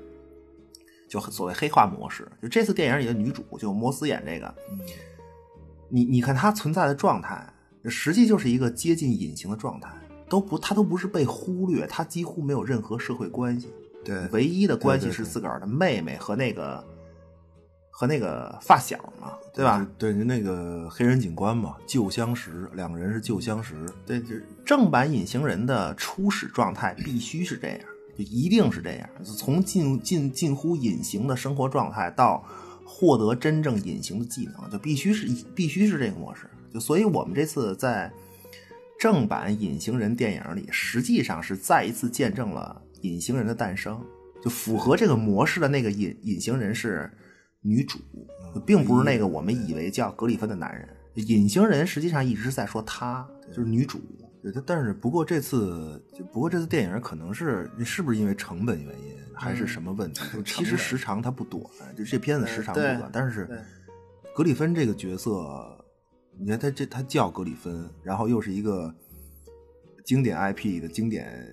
[1.08, 2.28] 就所谓黑化模式。
[2.42, 4.54] 就这次电影里的女主，就摩斯演这个，
[5.88, 7.46] 你你看他存在的状态，
[7.84, 9.88] 实际就是一个接近隐形的状态，
[10.28, 13.68] 都不，他都不是被忽略，他几乎没有任何社会关系。
[14.04, 16.84] 对，唯一的关系是自个儿的妹妹和那个
[17.90, 19.84] 和那个发小嘛，对吧？
[19.98, 23.74] 对，就那个黑人警官嘛，旧相识，两个人是旧相识。
[24.06, 27.80] 对，就是正版隐形人的初始状态必须是这样，
[28.16, 29.08] 就一定是这样。
[29.24, 32.44] 从近近近乎隐形的生活状态到
[32.86, 36.48] 获得真正隐形的技能，就必须是必须是这个模式。
[36.72, 38.10] 就所以我们这次在
[38.98, 44.00] 正版隐形人电影里，实际上是再一次见证了隐形人的诞生。
[44.42, 47.10] 就符合这个模式的那个隐隐形人是
[47.62, 47.98] 女主，
[48.64, 50.88] 并不是那个我们以为叫格里芬的男人。
[51.14, 54.00] 隐形人实际上一直在说她就是女主。
[54.46, 56.00] 对，但但是不过这次
[56.32, 60.22] 不过这次电影可能是是不是因为成本原因，还是什么问题？
[60.32, 61.64] 就其实时长它不短，
[61.96, 63.48] 就这片子时长不对短，但是
[64.36, 65.84] 格里芬这个角色，
[66.38, 68.94] 你看他这他叫格里芬，然后又是一个
[70.04, 71.44] 经典 IP 的经典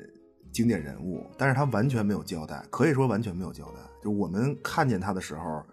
[0.51, 3.79] 经典人物，但是他完全没有交代，可以说完全没有交代。
[4.03, 5.63] 就我们看见他的时候，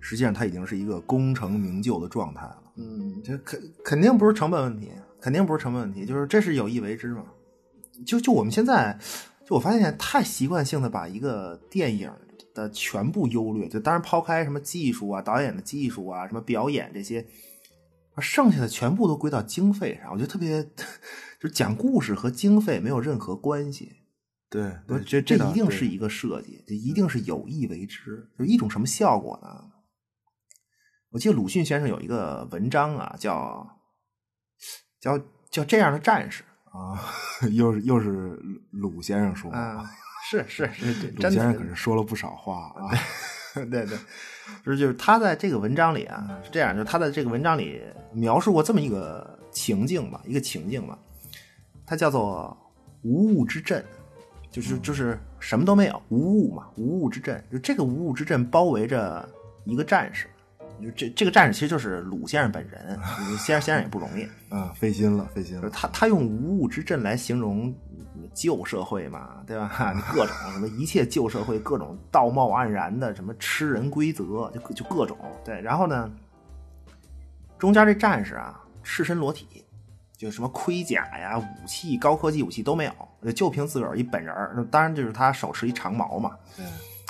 [0.00, 2.62] 实际上他已经是一个功成名就的状态了。
[2.76, 7.24] 嗯，这肯肯定不是成本问题，肯定不是成本问题，就是这是有意为之嘛。
[8.06, 8.98] 就就我们现在，
[9.46, 12.12] 就我发现太习惯性的把一个电影
[12.54, 17.26] 的全部优劣，就当然抛开什么技术啊、导演的技术啊、什么表演这些，
[18.18, 20.12] 剩下的全部都归到经费上。
[20.12, 20.62] 我觉得特别，
[21.40, 23.92] 就讲故事和经费没有任何关系。
[24.50, 28.28] 对，不对这这一定是一个设计，这一定是有意为之。
[28.38, 29.48] 就一种什么效果呢？
[31.10, 33.66] 我记得鲁迅先生有一个文章啊，叫
[35.00, 35.18] 叫
[35.50, 36.98] 叫这样的战士啊，
[37.52, 38.38] 又是又是
[38.70, 39.84] 鲁先生说啊，
[40.30, 42.90] 是是是，鲁先生可是说了不少话啊。
[43.54, 43.98] 对对，
[44.64, 47.82] 就是就是他在这个文章里啊是这样，就是他在这个文章里
[48.12, 50.96] 描述过这么一个情境吧，一个情境吧，
[51.84, 52.56] 它叫做
[53.02, 53.82] 无物之阵，
[54.50, 59.28] 就是就是什么都没有，无物嘛，无物之阵，就这个无物之阵包围着
[59.64, 60.37] 一个战士，就
[60.96, 62.98] 这这个战士其实就是鲁先生本人，
[63.38, 67.74] 先生先生也不容易啊，费心了，费心了，他他用无物之阵来形容。
[68.34, 69.94] 旧社会嘛，对吧？
[70.12, 75.60] 各种什么一切旧社会，各种道貌岸然的什么吃人规则，就就各种对。
[75.60, 76.08] 然后呢，
[77.58, 79.64] 中间这战士啊，赤身裸体，
[80.16, 86.36] 就什么盔甲呀、武器、高科技武器都没有，就凭自个儿一本人当然就是他手持一长矛嘛，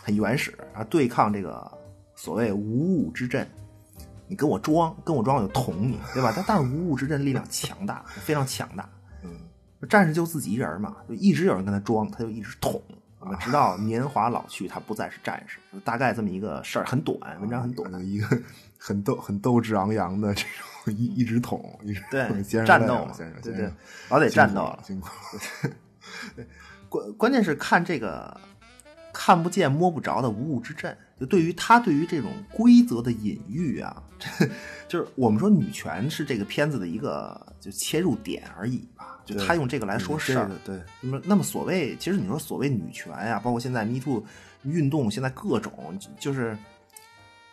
[0.02, 1.70] 很原始啊，对抗这个
[2.18, 3.48] 所谓无物之阵。
[4.26, 6.32] 你跟我装，跟我装，我就捅你，对吧？
[6.34, 8.86] 但但是无物之阵力量强大，非常强大。
[9.88, 12.82] 战士就自己一人嘛，就一直有人跟他装，他就一直捅，
[13.38, 15.60] 直到年华老去，他不再是战士。
[15.84, 18.42] 大概这么一个事儿，很短，文章很短，一个
[18.76, 23.72] 很斗、很斗志昂扬的这种一一直捅，一直对战斗嘛，对对，
[24.10, 25.08] 老得战斗了，辛苦。
[26.88, 28.38] 关关键是看这个
[29.12, 34.48] 看不见摸不着的无物之阵，就对于他对于这种规则的隐喻啊，这
[34.88, 39.20] 就是我们说女权是这个片子的一个就切入点而已吧。
[39.24, 40.80] 就他用这个来说事儿，对。
[41.02, 44.24] 那么，那么所谓，其实你说所谓女权呀，包括现在 Me Too
[44.62, 46.56] 运动，现在各种，就是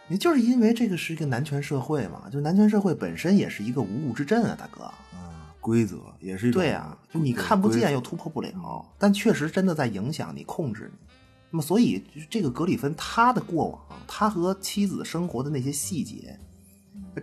[0.08, 11.14] 你就是因为这个是一个男权社会嘛，就男权社会本身也是一个无物之阵啊，大哥啊，规则也是一对啊，就你看不见又突破不了，但确实真的在影响你、控制你。
[11.56, 16.38] 那么，所以这个格里芬他的过往，他和妻子生活的那些细节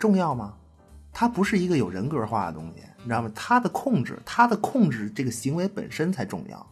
[0.01, 0.55] 重要吗？
[1.13, 2.83] 他不是一个有人格化的东西。
[2.97, 3.31] 你知道吗？
[3.35, 6.67] 他的控制，他的控制这个行为本身才重要。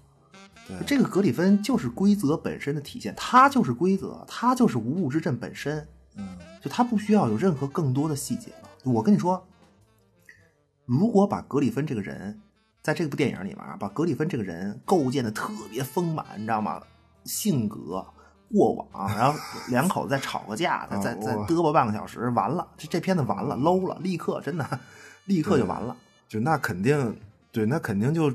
[0.67, 5.87] 对，这个格里芬就是规则本身的体现，他就是规则，他就是无物之阵本身。
[6.17, 8.69] 嗯，就他不需要有任何更多的细节了。
[8.85, 9.47] 我跟你说，
[10.87, 12.41] 如果把格里芬这个人，
[12.81, 16.81] 在这部电影里面把格里芬这个人构建的特别丰满，你知道吗？
[17.25, 18.07] 性格、
[18.53, 24.81] 过往，然后两口子再吵个架，再再再嘚啵半个小时，完了，这这片子完了，low 了，立刻真的，
[25.27, 25.97] 立刻就完了。
[26.29, 27.19] 就那肯定，
[27.53, 28.33] 对，那肯定就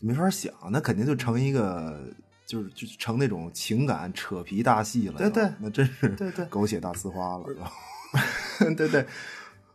[0.00, 2.00] 没法想，那肯定就成一个，
[2.46, 5.18] 就是就成那种情感扯皮大戏了。
[5.18, 7.44] 对对，那真是对对狗血大呲花了。
[8.76, 9.06] 对对，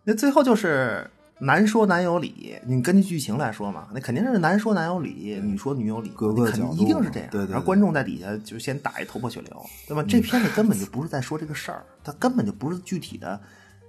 [0.04, 7.30] 那最后就是男说男有理，你根据剧情来说嘛，那肯定是男说男有理，女说女有理，各个肯定一定是这样。
[7.32, 10.04] 对对，然后观众在底下就先打一头破血流，对吧？
[10.08, 13.40] 这片子根本就不是在说这个事儿，他根本就不是具体的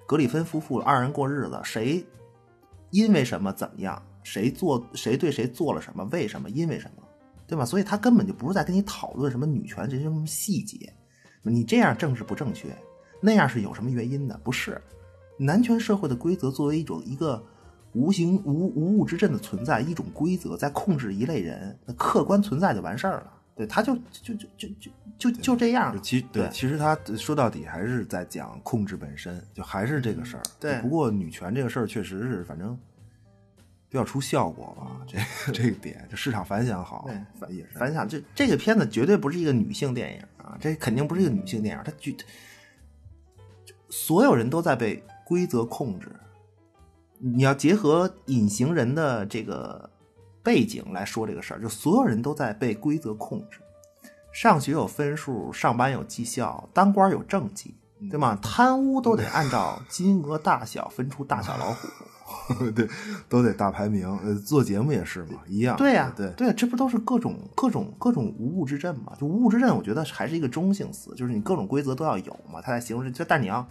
[0.07, 2.05] 格里芬夫妇二人过日子，谁。
[2.91, 3.53] 因为什么？
[3.53, 4.01] 怎么样？
[4.23, 4.85] 谁做？
[4.95, 6.05] 谁对谁做了什么？
[6.13, 6.49] 为什么？
[6.49, 7.03] 因为什么？
[7.47, 7.65] 对吧？
[7.65, 10.93] 所以他根本就不是在跟你讨论什么女权这些什么细节。
[11.43, 12.69] 你这样正是不正确，
[13.21, 14.41] 那样是有什么原因的？
[14.45, 14.81] 不是，
[15.39, 17.45] 男权社会的规则作为一种一个
[17.93, 23.33] 无形无无物之阵的存在，一种规则在控制一类人，那客观存在就完事儿了。
[23.57, 25.97] 对，他就就就就就就就这样。
[26.03, 30.43] 其对，其实他说到底还是在讲控制本身，就还是这个事儿。
[30.59, 32.77] 对，不过女权这个事儿确实是，反正
[33.89, 35.01] 比较出效果吧。
[35.07, 35.19] 这
[35.53, 38.09] 这个点，就市场反响好，反也是反响。
[38.09, 41.83] 这这个片子绝对不是一个女性电影啊，这肯定不是一个女性电影。
[41.85, 42.13] 它就
[43.89, 46.15] 所有人都在被规则控制。
[47.19, 49.91] 你要结合隐形人的这个。
[50.45, 53.61] 背景来说这个事儿，就所有人都在被规则控制。
[54.31, 57.75] 上学有分数，上班有绩效，当官有政绩，
[58.11, 58.39] 对吗？
[58.43, 62.87] 贪污都得按照金额大小分出大小老虎， 对，
[63.27, 64.07] 都得大排名。
[64.23, 65.79] 呃，做节目也是嘛，一样。
[65.79, 69.15] 对呀，对对，这不都是各种各种各种无物之阵嘛？
[69.19, 73.25] 就无物之阵，我觉得还是一个中性词，就是你各种规则都要有嘛，它才形容这。
[73.25, 73.67] 但你要，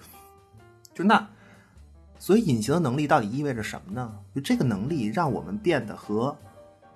[0.95, 1.29] 就那，
[2.23, 4.17] 所以隐形的能力到底意味着什么呢？
[4.33, 6.33] 就这个能力让我们变得和。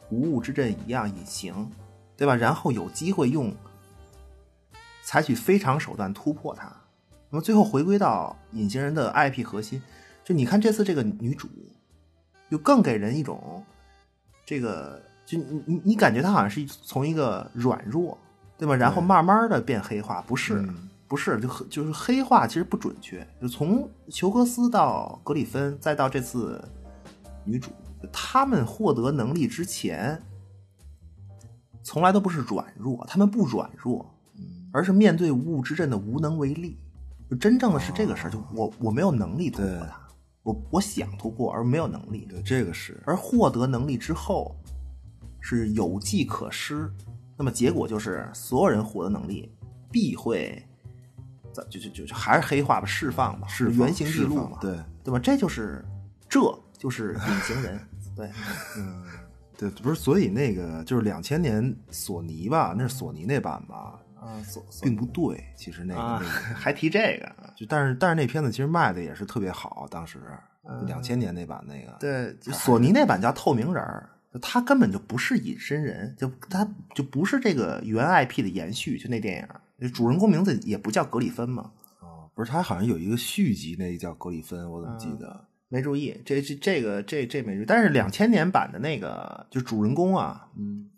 [0.10, 1.70] 无物之阵一样隐形，
[2.16, 2.34] 对吧？
[2.34, 3.54] 然后有机会用
[5.04, 6.72] 采取非常手段突破它。
[7.30, 9.82] 那么最后回归到隐形人的 IP 核心，
[10.24, 11.50] 就你看这次这个女主，
[12.50, 13.62] 就更给人一种
[14.46, 18.18] 这个，就你你你感觉她好像是从一个软弱，
[18.58, 18.74] 对吧？
[18.74, 20.66] 然后慢慢的变黑化，不是
[21.08, 23.26] 不是，就就是黑化其实不准确。
[23.41, 26.62] 就从裘格斯到格里芬，再到这次
[27.46, 27.72] 女主。
[28.13, 30.22] 他们获得能力之前，
[31.82, 34.06] 从来都不是软弱，他们不软弱，
[34.72, 36.78] 而是面对无物之阵的无能为力。
[37.30, 40.00] 就真正的是这个事儿，就我我没有能力突破它，
[40.43, 44.56] 我我想突破而没有能力，对，这个是，而获得能力之后
[45.39, 46.91] 是有计可施，
[47.38, 49.52] 那么结果就是所有人获得能力
[49.89, 50.66] 必会，
[51.54, 55.20] 咱就就就就还是黑化吧，释放吧，原形毕露嘛，对对吧？
[55.20, 55.84] 这就是
[56.30, 56.40] 这
[56.78, 57.80] 就是隐形人，
[58.16, 58.30] 对，
[58.78, 59.06] 嗯
[59.58, 70.20] 对，不是，所以那个就是两千年索尼吧，那是索尼那版吧，啊，所所并不对，其实那个、啊那个， 还提这个，就但是但是那片子其实卖的也是特别好，当时
[70.86, 79.56] 两千年那版那个，对，索尼那版叫透明人儿，就他根本就不是隐身人，就他就不是这个原 IP 的延续，就那电影，就
[79.94, 85.46] 主人公名字也不叫格里芬嘛，哦，不是，他好像有一个续集，那个叫格里芬，我怎么记得？
[85.70, 90.90] 没注意，这这这个这这没注意，但是两千年版的那个就主人公啊，嗯，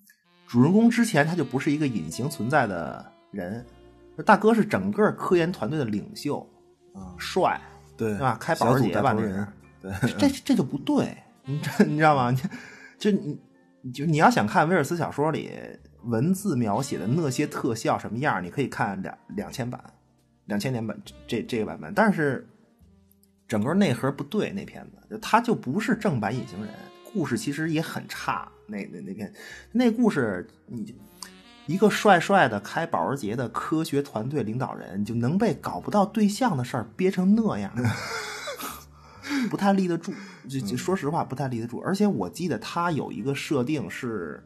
[0.48, 3.65] 主人公之前他就不是一个隐形存在的人，
[4.26, 6.39] 大哥是整个科研团队的领袖，
[6.94, 7.60] 啊，帅，
[7.98, 8.38] 对对吧？
[8.39, 9.48] 开保时捷吧，那是带头人，
[9.82, 12.30] 对，这这就不对，你这你知道吗？
[12.30, 12.39] 你
[13.00, 13.39] 就你
[13.82, 15.50] 你就你要想看威尔斯小说里
[16.04, 19.84] 文字描写的那些特效什么样，你可以看两两千版、
[20.46, 22.48] 两千年版这这个版本，但是
[23.48, 26.74] 整个内核不对，那片子它就不是正版隐形人，
[27.12, 28.50] 故事其实也很差。
[28.68, 29.34] 那那那片
[29.72, 30.96] 那故事，你
[31.66, 37.72] 一个帅帅的开保时捷的科学团队领导人，就能被搞不到对象的事儿憋成那样。
[39.50, 40.12] 不太立得住，
[40.50, 41.80] 就就说实话不太立得住。
[41.80, 44.44] 而且我记得他有一个设定是，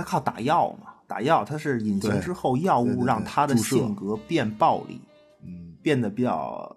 [0.00, 5.00] 他靠打药嘛，打药他是隐形之后，药物让他的性格变暴力，
[5.44, 6.76] 嗯，变得比较，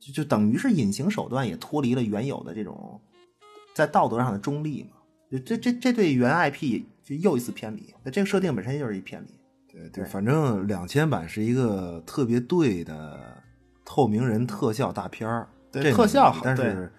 [0.00, 3.00] 就就等于是隐形手段也脱离了原有的这种
[3.74, 4.90] 在道德上的中立嘛。
[5.30, 9.28] 就这这这对原 IP 就又一次偏离，那这个设定本身就是一偏离。
[9.72, 13.18] 对对，反正两千版是一个特别对的
[13.84, 16.92] 透明人特效大片儿，特效好但是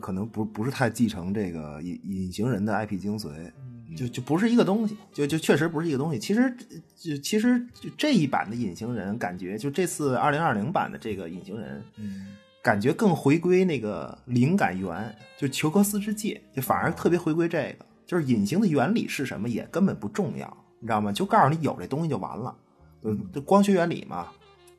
[0.00, 3.50] 可能不不是太继承这个隐隐形人的 IP 精髓。
[3.94, 6.18] 就就不是一个东西，就就确实不是一个东西。
[6.18, 6.56] 其实
[6.96, 21.12] 就其实就这一版的隐形人，感觉就这次二零二零版的这个隐形人，嗯，感觉更回归那个灵感源，就裘克斯之戒，就反而特别回归这个，就是隐形的原理是什么也根本不重要，你知道吗？
[21.12, 22.56] 就告诉你有这东西就完了，
[23.02, 24.28] 就就光学原理嘛，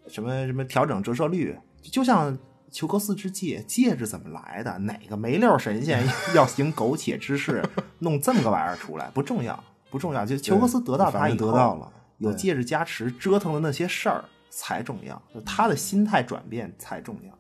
[0.08, 2.38] 什么什么调整折射率，就就像
[2.72, 4.78] 裘克斯之戒，戒指怎么来的？
[4.80, 6.04] 哪个没溜神仙
[6.36, 7.64] 要行苟且之事，
[8.00, 9.10] 弄这么个玩意儿出来？
[9.14, 10.26] 不重要，不重要。
[10.26, 17.34] 就裘克斯得到他反以后，得到了，有戒指加持，折腾的那些事儿才重要，就他的心态转变才重要。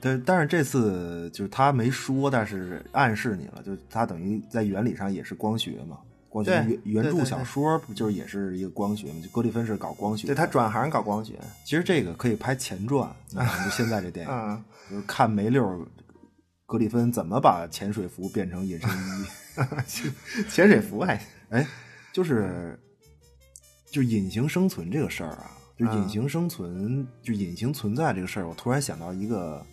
[0.00, 5.98] 对，但是这次就是他没说，但是暗示你了，就他等于在原理上也是光学嘛，
[6.34, 9.20] 光学对原原著小说不就是也是一个光学嘛？
[9.22, 15.86] 就格里芬是搞光学的，对他转行搞光学，其实这个可以拍前传，就现在这电影，嗯，就是看梅六
[16.66, 19.24] 格里芬怎么把潜水服变成隐身衣。
[20.50, 21.64] 潜水服还哎，
[22.12, 22.76] 就是
[23.92, 29.64] 就隐形生存这个事儿啊，就隐形生存，就隐形存在这个事儿，我突然想到一个，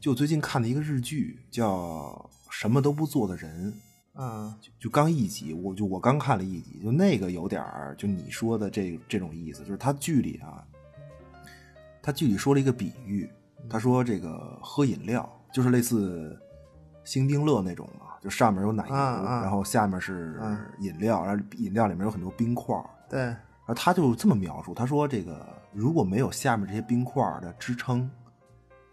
[0.00, 3.72] 就最近看的一个日剧，叫《什么都不做的人》。
[4.14, 4.54] 嗯。
[4.60, 10.64] 就就刚一集，我就我刚看了一集，就那个有点儿，就你说的这这种意思，就是他剧里啊，
[12.02, 13.28] 他剧里说了一个比喻，
[13.68, 16.38] 他说这个喝饮料就是类似
[17.04, 28.10] 星冰乐那种嘛，就上面有奶油，然后下面是嗯饮料，然后饮料里面有很多冰块儿，对，然后他就这么描述，他说这个如果没有下面这些冰块儿的支撑，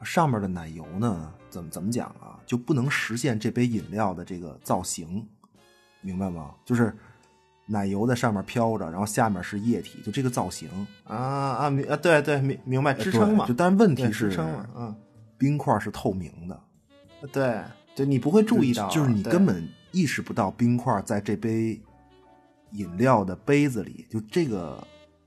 [0.03, 5.25] 上面的奶油呢，怎么怎么讲啊，就不能实现这杯饮料的这个造型，
[6.01, 6.51] 明白吗？
[6.65, 6.95] 就是
[7.67, 10.67] 奶油在上面飘着，然后下面是液体，就这个造型。
[11.03, 14.95] 啊啊明啊对对明明白支撑嘛就，但问题是，支撑嘛，嗯，
[15.37, 16.59] 冰块是透明的，
[17.31, 17.61] 对，
[17.95, 21.79] 就你不会注意到，就是你根本意识不到冰块在这杯
[22.71, 24.85] 饮料的杯子里，就这个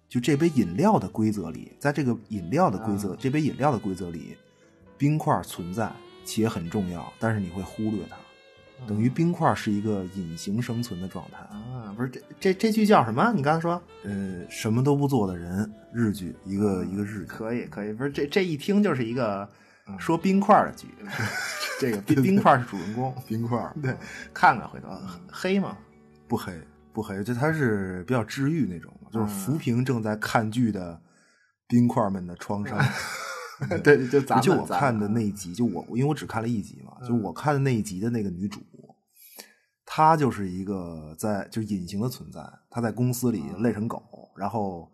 [0.09, 4.37] 就这杯饮料的规则里，在这个饮料的规则，啊这杯饮料的规则里，
[4.97, 5.90] 冰块存在
[6.24, 8.16] 且很重要，但是你会忽略它，
[8.86, 11.38] 等于冰块是一个隐形生存的状态。
[11.38, 13.32] 啊，不是这这这剧叫什么？
[13.34, 13.80] 你刚才说？
[14.05, 19.49] 呃，什么都不做的人，日剧，一个、一个日剧，可以可以，不是这这一听就是一个
[19.86, 19.99] 嗯。
[19.99, 20.88] 说冰块的剧，
[21.80, 23.95] 这个冰冰块是主人公， 冰块对，
[24.32, 24.88] 看看回头
[25.30, 25.76] 黑吗？
[26.26, 26.59] 不黑
[26.92, 31.01] 不黑，就它是比较治愈那种，就是抚平正在看剧的
[31.66, 32.78] 冰块们的 创伤。
[33.83, 38.61] 对，就咱就我看的那一集，就我因为我只看了一集嘛，就我看的那一集的那个女主，
[39.87, 44.03] 她就是一个在就隐形的存在，她在公司里累成狗，
[44.37, 44.91] 然后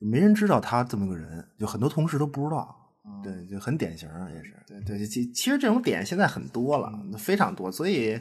[0.00, 2.74] 就没人知道她这么个人，就很多同事都不知道。
[3.24, 4.54] 对，就很典型，也是。
[4.66, 7.72] 对对，其其实这种点现在很多了，非常多。
[7.72, 8.20] 所以，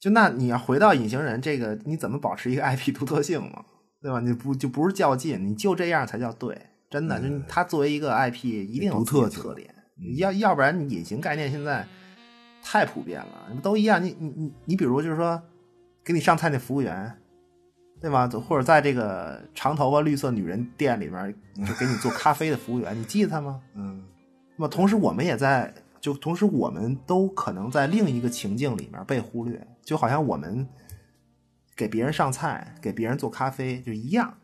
[0.00, 3.64] 就那你要回到隐形人这个，你怎么保持一个 IP 独特性嘛？
[4.00, 4.20] 对吧？
[4.20, 6.70] 你不就不是较劲，你就这样才叫对。
[6.90, 9.74] 真的，就他作为一个 IP，一定有独特特点。
[10.16, 11.86] 要要不然，你隐形概念现在
[12.62, 14.02] 太普遍了，不都一样？
[14.02, 15.42] 你你你你，比如就是说，
[16.04, 17.16] 给你上菜那服务员。
[17.98, 18.28] 对吧？
[18.28, 21.34] 或者在这个长头发绿色女人店里面，
[21.66, 23.62] 就给你做咖啡的服务员，你记得他吗？
[23.74, 24.04] 嗯。
[24.54, 30.68] 那么同时，我们也在，就同时我们都可能在另一个情境里面被忽略，就好像我们
[31.74, 34.36] 给别人上菜、给别人做咖啡就一样，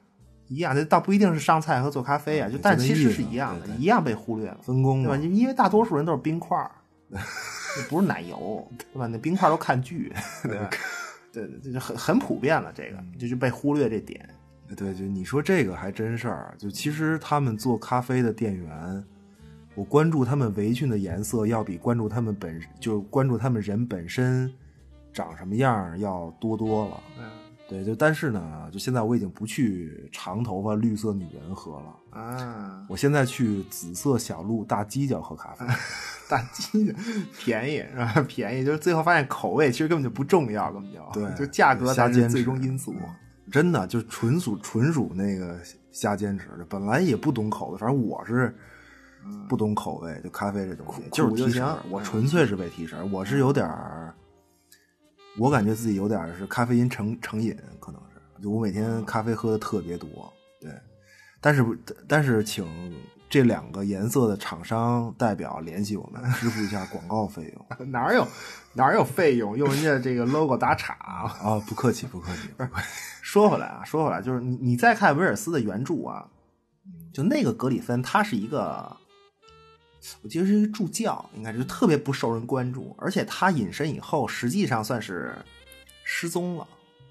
[0.53, 0.75] 一样。
[0.75, 5.17] 这倒不一定是上菜和做咖啡啊，就但其实是一样的，一样被忽略了，分工对吧？
[5.17, 6.71] 因为大多数人都是冰块儿，
[7.89, 9.07] 不是奶油，对吧？
[9.07, 10.13] 那冰块都看剧，
[10.45, 10.71] 对吧？
[11.33, 14.29] 对这，就很很普遍了，这个就是被忽略这点。
[14.77, 16.55] 对，就你说这个还真事儿。
[16.59, 19.05] 就其实他们做咖啡的店员，
[19.75, 24.51] 我关注他们围裙的颜色，要比关注他们本就关注他们人本身
[25.13, 27.01] 长什么样要多多了。
[27.73, 35.65] 对，就但是呢，就现在我已经不去长头发绿色女人喝了啊，我现在去紫色小鹿大犄角喝咖啡。
[36.29, 36.95] 大犄角
[37.39, 38.25] 便宜是吧？
[38.29, 42.95] 便宜就是最后发现口味其实根本就不重要，根本就对，就价格才是最终因素。
[43.51, 45.59] 真的就纯属纯属那个
[45.91, 48.55] 瞎坚持的，本来也不懂口味，反正我是
[49.49, 53.13] 不懂口味，就咖啡这东西就是提神，我纯粹是为提神。
[53.13, 54.15] 我是有点儿，
[55.39, 60.71] 我感觉自己有点是咖啡因成成瘾，可能是就我每天咖啡喝的特别多，对，
[61.41, 61.65] 但是
[62.09, 62.67] 但是请。
[63.33, 67.67] 这两个颜色的厂商代表联系我们，支付一下广告费用。
[67.91, 68.29] 哪有
[68.75, 69.57] 哪有费用？
[69.57, 71.59] 用人家这个 logo 打岔啊！
[71.67, 72.51] 不客气，不客气。
[73.23, 76.29] 说回来啊，说回来，就是你你再看威尔斯的原著啊，
[77.11, 78.95] 就那个格里芬，他是一个，
[80.23, 85.35] 我记得是一个助教，应该就特别不受人关注，而且他隐身以后，实际上算是
[86.05, 86.67] 失踪了。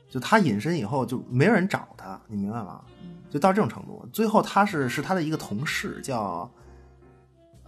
[0.09, 2.81] 就他隐身以后，就没有人找他，你明白吗？
[3.29, 6.51] 就到这种程度，最后他是是他的一个同事，叫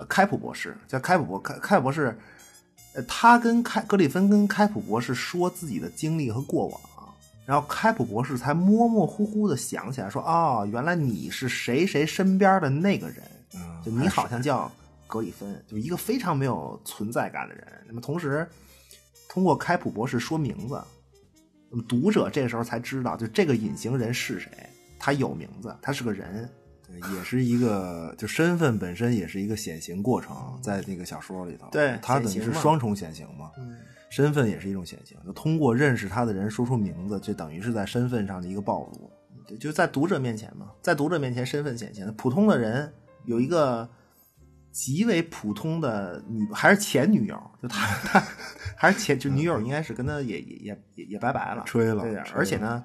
[0.09, 2.17] 开普博士，叫开普博开开普博士，
[2.93, 6.81] 呃，他跟开格里芬跟开普博士说自己的经历和过往，
[7.45, 13.23] 然后开普博士才模模糊糊的想起来，说哦，原来你是谁谁身边的那个人，
[13.85, 14.69] 就你好像叫
[15.13, 17.67] 格里芬，就一个非常没有存在感的人。
[17.85, 18.47] 那么同时，
[19.29, 20.81] 通过开普博士说名字，
[21.69, 24.49] 那么读者这时候才知道，就这个隐形人是谁。
[24.97, 26.49] 他有名字，他是个人，
[26.87, 33.51] 对，也是一个，就身份本身也是一个显形过程，在那个小说里头，对，他等于是双重显形嘛，
[34.09, 39.11] 身份也是一种显形，就通过认识他的人说出名字，就等于是在身份上的一个暴露，
[39.45, 42.89] 对，就在读者面前嘛，在读者面前身份显形，普通的人
[43.25, 43.89] 有一个
[44.73, 48.21] 极为普通的女，还是前女友，就他他
[48.75, 52.83] 还是前就女友，应该是跟他也也也也拜拜了，吹了，对，而且呢。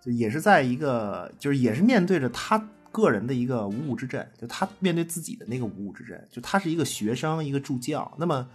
[0.00, 2.56] 就也是在一个，就是也是面对着他
[2.92, 8.10] 个人的一个无物之阵，就他面对自己的那个无物之阵，就他是一个学生，一个助教。
[8.16, 8.48] 那么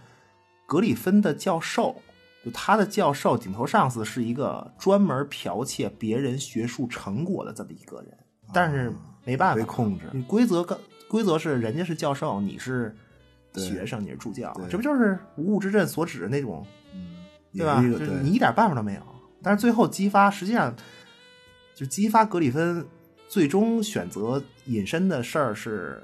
[0.66, 2.00] 格里芬的教授，
[2.42, 8.16] 就他的教授顶头上司是一个专门剽窃别人学术成果的这么一个人，
[8.54, 8.90] 但是
[9.26, 10.06] 没办法被控制。
[10.14, 10.64] 你规则
[11.14, 12.92] 规则是人家是教授，你是
[13.54, 16.66] 学生，你是助教，这不就是无物之阵所指的那种，
[17.52, 17.80] 对吧？
[17.80, 19.00] 就是你一点办法都没有。
[19.40, 20.74] 但是最后激发，实际上。
[21.76, 22.86] 就激发格里芬
[23.28, 26.00] 最终选择隐身的事儿是，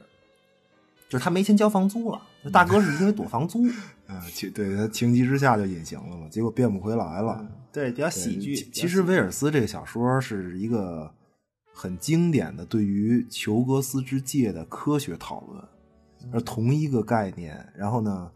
[1.08, 2.20] 就是他没钱交房租了。
[2.52, 3.64] 大哥是因为躲房租，
[4.08, 7.46] 啊，情对他情急之下就隐形了嘛，结果变不回来了。
[7.70, 8.56] 对，比较喜剧。
[8.56, 11.08] 其实威尔斯这个小说是一个
[11.80, 15.64] 很经典的对于裘格斯之戒的科学讨论，
[16.30, 18.30] 而同一个概念，然后呢，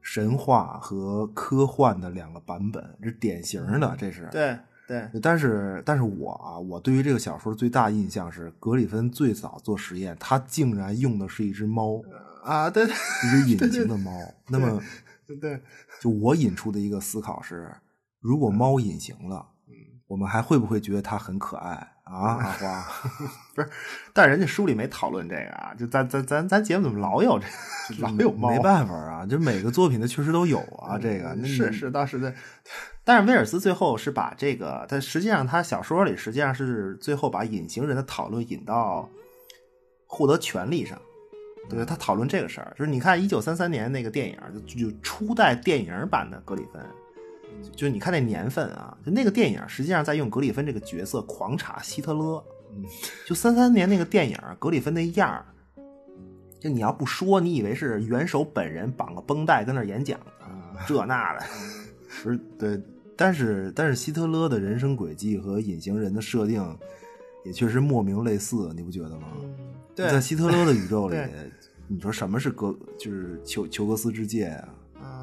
[0.00, 4.28] 神话和科幻的两个版本，这典型的，这是。
[4.32, 4.58] 对。
[4.88, 12.02] 对，但是但是我啊，我对于这个小说最大印象是格里芬最早做实验，他竟然用的是一只猫。
[12.42, 12.84] 啊，对，
[13.46, 14.10] 一只隐形的猫。
[14.48, 14.82] 那么，
[15.40, 15.60] 对，
[16.00, 17.72] 就我引出的一个思考是，
[18.18, 19.72] 如果猫隐形了，嗯，
[20.08, 22.36] 我们还会不会觉得它很可爱啊？
[22.42, 22.86] 阿花，
[23.54, 23.70] 不是，
[24.12, 27.46] 但人家书里没讨论这个啊，就咱咱咱咱节目怎么老有这
[28.02, 28.50] 老有猫？
[28.50, 32.34] 没办法啊，就每个作品的确实都有啊，这个是是倒是的。
[33.04, 39.08] 但是威尔斯最后是把这个，他实际上他小说里实际上是最后把隐形人的讨论引到
[40.06, 41.00] 获得权利上，
[41.68, 44.38] 对他讨论这个事儿，就是你看一九三三年那个电影，
[44.68, 46.84] 就就初代电影版的格里芬，
[47.74, 52.42] 就是你看那年份啊，就那个电影实际上在用格里芬这个角色狂查希特勒，
[53.26, 55.44] 就三三年那个电影格里芬那样儿，
[56.60, 61.44] 就你要不说，你以为是元首本人绑个绷带跟那儿演讲呢，这那的。
[62.22, 62.82] 不是对，
[63.16, 66.62] 但是但是希特勒的人生轨迹和隐形人的设定
[67.44, 69.28] 也确实莫名类似，你不觉得吗？
[69.94, 71.16] 在希特勒的宇宙里，
[71.86, 74.68] 你说什么是格就是裘裘格斯之戒啊？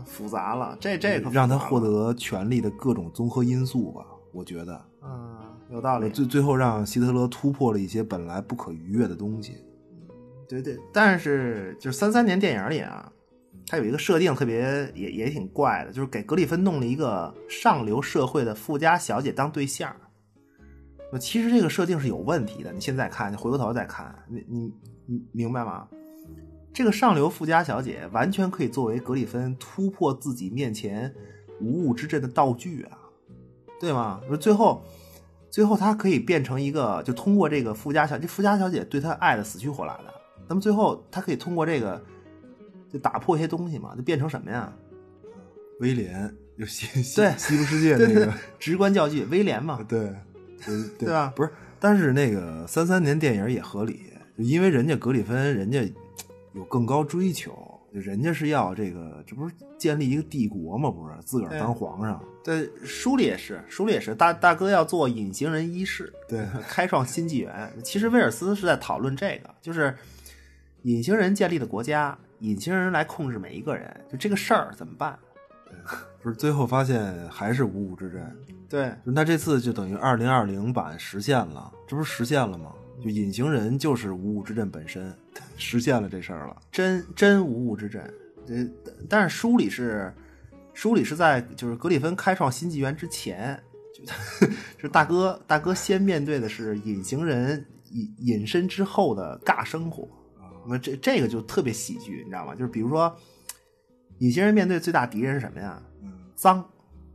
[0.08, 5.38] 啊，复杂了，这这个让他获得权力的各种综合因素吧，我觉得，嗯，
[5.70, 6.10] 有道理。
[6.10, 9.58] 最最后让希特勒突破了一些本来不可逾越的东西。
[10.48, 13.12] 对对，但是就是三三年电影里啊，
[13.68, 19.94] 它有一个设定特别也也挺怪的，就是给格里芬弄了一个上流社会的富家小姐当对象。
[21.12, 24.74] 那其实这个设定是有问题的，你现在看，你回过头再看，你你
[25.06, 25.88] 你明白吗？
[26.74, 31.12] 这个上流富家小姐完全可以作为格里芬突破自己面前
[31.60, 33.00] 无物之阵的道具啊，
[33.80, 34.22] 对吗？
[34.28, 34.84] 说最后，
[35.50, 40.14] 最后她可以变成一个，就通过这个富家小这富家小姐对她爱的死去活来的，
[40.48, 42.00] 那么最后她可以通过这个
[42.94, 44.72] 就打破一些东西嘛，就变成什么呀？
[45.80, 50.14] 威廉，就西对西部世界 那个直观教具，威廉嘛， 对，
[51.00, 51.34] 对吧？
[51.36, 51.50] 不是，
[51.80, 54.04] 但是那个三三年电影也合理，
[54.38, 55.92] 因为人家格里芬人家。
[56.58, 60.90] 有更高追求，人家是要这个，这不是建立一个帝国吗？
[60.90, 62.20] 不是自个儿当皇上。
[62.44, 67.72] 对，书里也是，书里也是，大大哥要做隐形人一世，对，开创新纪元。
[67.84, 69.96] 其实威尔斯是在讨论这个，就是
[70.82, 75.18] 隐形人建立的国家，隐形人来控制每一个人，就这个事儿怎么办？
[76.24, 78.36] 不是最后发现还是五五之阵。
[78.68, 82.74] 对，那这次就等于二零二零版实现了，这不是实现了吗？
[83.04, 85.14] 就隐形人就是无物之阵本身，
[85.56, 88.02] 实现了这事儿了，真真无物之阵。
[88.48, 88.68] 呃，
[89.08, 90.14] 但是书里是，
[90.74, 93.62] 书里是在就是格里芬开创新纪元之前，
[93.94, 94.04] 就
[94.80, 100.08] 是大哥大哥先面对的是隐形人隐隐身之后的尬生活。
[100.64, 102.54] 那么这这个就特别喜剧，你知道吗？
[102.56, 103.16] 就是比如说，
[104.20, 105.82] 隐形人面对最大敌人是什么呀？
[106.36, 106.64] 脏，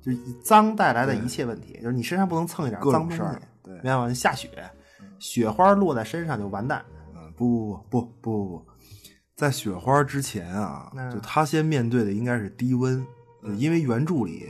[0.01, 3.19] 就是脏带来的一切问题，就是你身上不能蹭一点脏东西，
[3.63, 4.13] 对，明白吗？
[4.15, 4.49] 下雪。
[5.19, 6.85] 雪花落在身上就完蛋。
[7.15, 8.67] 嗯，不不不不不不，
[9.37, 13.07] 在雪花之前啊，就他先面对的应该是低温，
[13.57, 14.49] 因为原著里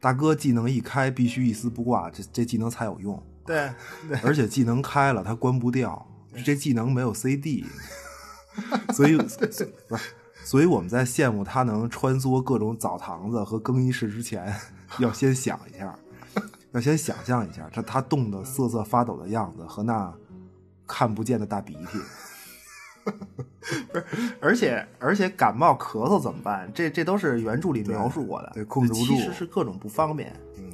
[0.00, 3.20] 大哥技能一开必须一丝不挂，这这技能才有用。
[3.44, 3.70] 对，
[4.08, 4.18] 对。
[4.20, 6.06] 而且技能开了他关不掉，
[6.44, 7.64] 这技能没有 CD，
[8.94, 9.72] 所以不是，
[10.44, 14.54] 所以我们在羡慕他能穿梭各种澡堂子和更衣室之前，
[14.98, 15.98] 要先想一下。
[16.76, 20.12] 要先想象一下，这他冻得瑟瑟发抖的样子和那
[20.86, 21.98] 看不见的大鼻涕，
[23.90, 24.04] 不是，
[24.40, 26.70] 而且而且感冒咳嗽怎么办？
[26.74, 30.38] 这这都是原著里描述过的，对，控制不住，其实是各种不方便。
[30.58, 30.70] 嗯，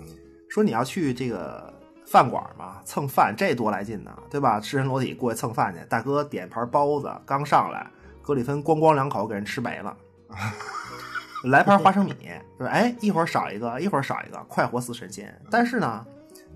[0.50, 1.72] 说你要去这个
[2.04, 4.58] 饭馆嘛，蹭饭，这多来劲呢，对吧？
[4.58, 7.88] 赤身裸体过去蹭饭去，大哥点盘包子，刚上来，
[8.20, 9.96] 格里芬咣咣两口给人吃没了。
[11.44, 12.14] 来盘花生米，
[12.58, 15.34] 就是哎，一会儿少一个，一会儿少一个，快活似神仙。
[15.50, 16.06] 但是呢，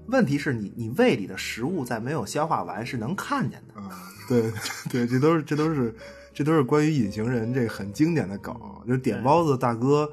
[0.07, 3.80] 问题是你你胃里的食物在没有消化完是能看见的。
[3.80, 3.91] 啊
[4.28, 4.53] 对
[4.91, 5.95] 对，这都是这都是
[6.32, 8.55] 这都是关于隐形人这很经典的梗。
[8.87, 10.09] 就点包子大哥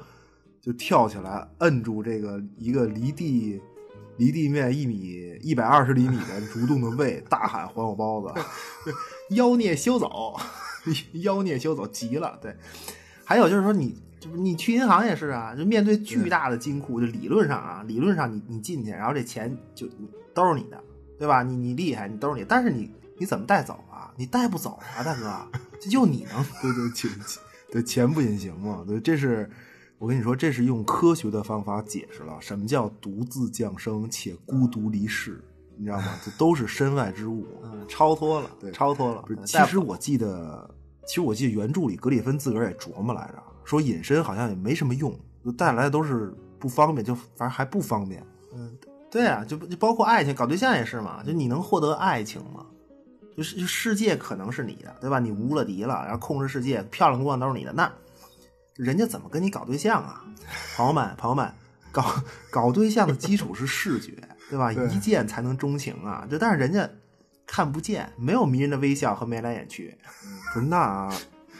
[0.60, 3.60] 就跳起来摁住这个一个离地
[4.16, 8.40] 离地面一米一百二十厘米的蠕动的胃， 大喊还我包子，
[9.34, 10.36] 妖孽休走，
[11.22, 12.38] 妖孽休走，急了。
[12.42, 12.56] 对，
[13.24, 14.02] 还有就是说你。
[14.24, 19.86] 就是你去银行也是啊，就面对巨大的金库，就理论上啊，理论上你你进去，然后这钱就
[20.32, 20.82] 都是你的，
[21.18, 21.42] 对吧？
[21.42, 24.10] 你你厉害，你都是你，但是你你怎么带走啊？
[24.16, 25.30] 你带不走啊，大哥，
[25.78, 27.10] 这就你能对对钱
[27.70, 28.82] 对钱不隐形嘛？
[28.88, 29.50] 对，这是
[29.98, 35.44] 我跟你说，这是用科学的方法解释了什么叫独自降生且孤独离世，
[35.76, 36.18] 你知道吗？
[36.24, 37.46] 这都是身外之物，
[37.86, 39.22] 超脱了，对，超脱了。
[39.44, 40.74] 其实我记得，
[41.06, 43.43] 其实我记得原著里格里芬自个儿也琢磨来着。
[43.64, 45.18] 说隐身好像也没什么用，
[45.56, 48.24] 带来的都是不方便，就反正还不方便。
[48.54, 48.76] 嗯，
[49.10, 51.22] 对啊，就就包括爱情，搞对象也是嘛。
[51.24, 52.64] 就你能获得爱情吗？
[53.36, 55.18] 就是世界可能是你的，对吧？
[55.18, 57.90] 你无了敌了，然后控制世界，漂亮姑娘都是你的，那
[58.76, 60.24] 人家怎么跟你搞对象啊？
[60.76, 61.50] 朋友们，朋友们，
[61.90, 62.04] 搞
[62.50, 64.12] 搞对象的基础是视觉，
[64.48, 64.72] 对吧？
[64.72, 66.26] 一见才能钟情啊！
[66.30, 66.88] 就但是人家
[67.46, 69.98] 看不见，没有迷人的微笑和眉来眼去，
[70.54, 71.10] 不是那。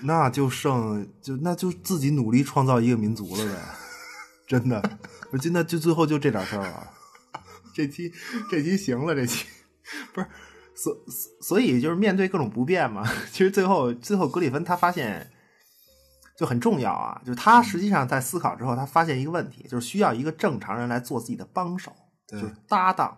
[0.06, 3.58] 那就剩就那就自己努力创造一个民族了呗，
[4.46, 4.98] 真的，
[5.32, 6.90] 我就那就最后就这点事儿了。
[7.74, 8.12] 这期
[8.50, 9.46] 这期行了，这期
[10.12, 10.26] 不是
[10.74, 10.94] 所
[11.40, 13.02] 所以就是面对各种不便嘛。
[13.32, 15.30] 其实最后最后格里芬他发现
[16.38, 21.90] 就很重要啊，就是他实际上在思考之后，他发现一个问题，就是需要一个正常人来做自己的帮手，
[22.28, 23.16] 就是搭档，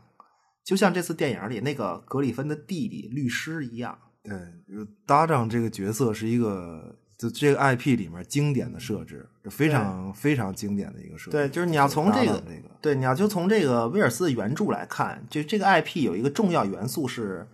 [0.65, 3.99] 就像这次电影里那个格里芬的弟弟律师一样。
[4.29, 11.31] 对，就搭档这个角色是一个，就这个 IP 里面经典的设置，就非常非常经典的一个设置。
[11.31, 17.47] 对，就是你要从这个这个，对，你要就从这个威尔斯的原著来看，就这个 IP 有一个重要元素是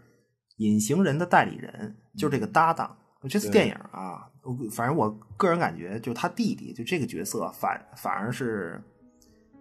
[0.56, 2.96] 隐形人的代理人，就是这个搭档。
[3.28, 8.82] 这次电影啊，我反正我个人感觉，就他弟弟就这个角色反反而是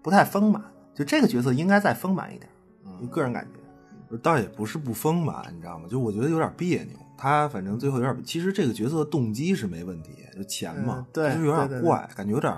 [0.02, 0.64] 不太丰满，
[0.96, 2.50] 就这个角色应该再丰满一点。
[2.84, 3.60] 嗯个人感觉，
[4.18, 5.86] 倒也不是不丰满，你知道吗？
[5.90, 6.98] 就我觉得有点别扭。
[7.18, 12.52] 他反正最后有点，其实这个角色的动机是没问题，就钱嘛嗯，对就是有点怪，感觉有点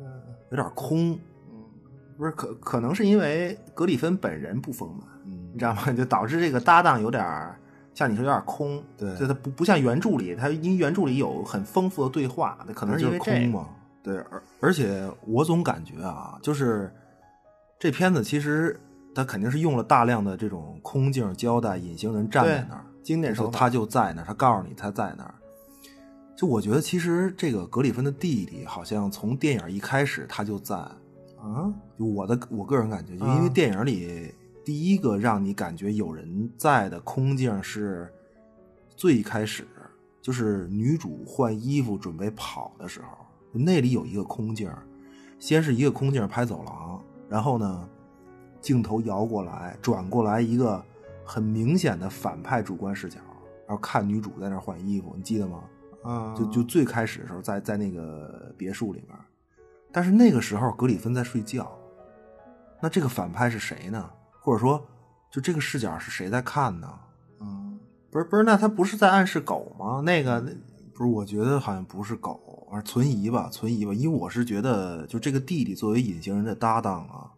[0.00, 0.20] 嗯，
[0.50, 1.18] 有点空。
[2.16, 5.90] 不是可可能是因为格里芬本人不丰满，嗯你知道吗？
[5.94, 7.24] 就导致这个搭档有点
[7.94, 13.18] 像你说有点空，对就他不不像原著里，他因为原著里有很丰富的对话，那可能是因就是。
[13.20, 13.68] 空嘛。
[14.02, 16.92] 对，而而且我总感觉啊，就是
[17.78, 18.80] 这片子其实
[19.18, 25.34] 它肯定是用了大量的这种空镜交代，隐形人站在那儿，经典手法他就在那儿，他告诉你他在那儿。
[26.36, 31.66] 就我觉得，其实这个格里芬的弟弟好像从电影一开始他就在，啊，
[31.98, 34.32] 就我的我个人感觉，就因为啊电影里
[34.64, 38.08] 第一个让你感觉有人在的空镜是
[38.94, 39.66] 最开始，
[40.22, 43.18] 就是女主换衣服准备跑的时候，
[43.50, 44.70] 那里有一个空镜，
[45.40, 47.88] 先是一个空镜拍走廊，然后呢，
[48.68, 50.84] 镜头摇过来，转过来一个
[51.24, 53.18] 很明显的反派主观视角，
[53.66, 55.64] 然后看女主在那儿换衣服，你记得吗？
[56.02, 59.18] 啊，就就最开始的时候，在在那个别墅里面，
[59.90, 61.66] 但是那个时候格里芬在睡觉，
[62.78, 64.10] 那这个反派是谁呢？
[64.38, 64.86] 或者说，
[65.30, 66.92] 就这个视角是谁在看呢？
[67.40, 70.02] 嗯，不是不是，那他不是在暗示狗吗？
[70.04, 70.52] 那个那
[70.92, 77.32] 不是，我觉得好像不是狗，而是存疑吧，存疑吧，因为我是觉得，就这个弟弟作为隐形人的搭档啊，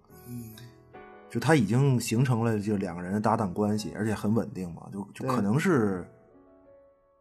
[1.31, 6.05] 就他已经形成了就两个人的搭档关系，而且很稳定嘛，就就可能是，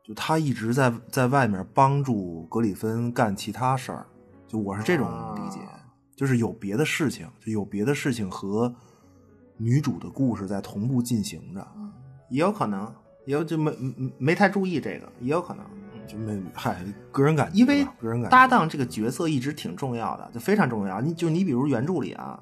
[0.03, 4.05] 就他一直在在外面帮助格里芬干其他事儿，
[4.47, 5.80] 就我是这种理解，啊
[6.16, 8.74] 就是有别的事情，就有别的事情和
[9.57, 11.66] 女主的故事在同步进行着，
[12.30, 12.91] 也有可能，
[13.26, 15.64] 也有就没没没太注意这个，也有可能。
[16.07, 20.99] 就没嗨，个人感觉，因为个人感觉搭档这个角色一直挺重要的，就非常重要。
[20.99, 22.41] 你就你比如原著里啊，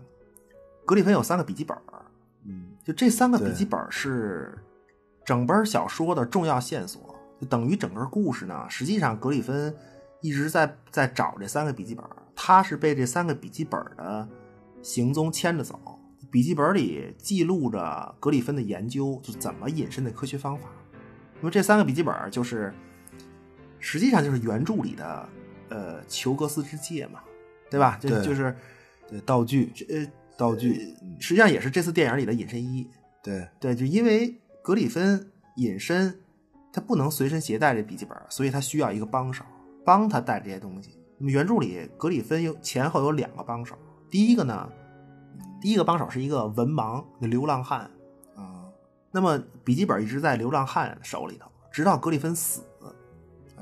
[0.88, 1.84] 格里芬有三个笔记本儿，
[2.46, 4.58] 嗯，就这三个笔记本儿是
[5.26, 9.76] 整本小说的重要线索，就等于整个故事呢，实际上格里芬
[10.22, 14.26] 一直在在找这三个笔记本儿，他是被这三个笔记本儿的
[14.82, 15.78] 行踪牵着走。
[16.32, 20.70] 笔记本里记录着格里芬的研究，就怎么隐身的科学方法。
[21.40, 22.74] 因为这三个笔记本儿就是，
[23.78, 25.30] 实际上就是原著里的
[25.70, 27.20] 呃裘格斯之戒嘛，
[27.70, 27.98] 对吧？
[28.00, 28.56] 就对就是
[29.08, 30.08] 对道具，呃
[30.38, 32.88] 道具，嗯实际上也是这次电影里的隐身衣。
[33.24, 36.20] 对，对，就因为格里芬隐身，
[36.72, 39.44] 他不能随身携带这笔记本，所以他需要一个帮手
[39.84, 40.92] 帮他带这些东西。
[41.18, 43.76] 那么原著里，格里芬有前后有两个帮手，
[44.10, 44.70] 第一个呢，
[45.60, 47.90] 第一个帮手是一个文盲的流浪汉，
[48.36, 48.64] 啊，
[49.12, 52.62] 那么笔记本一直在流浪汉手里头，直到格里芬死。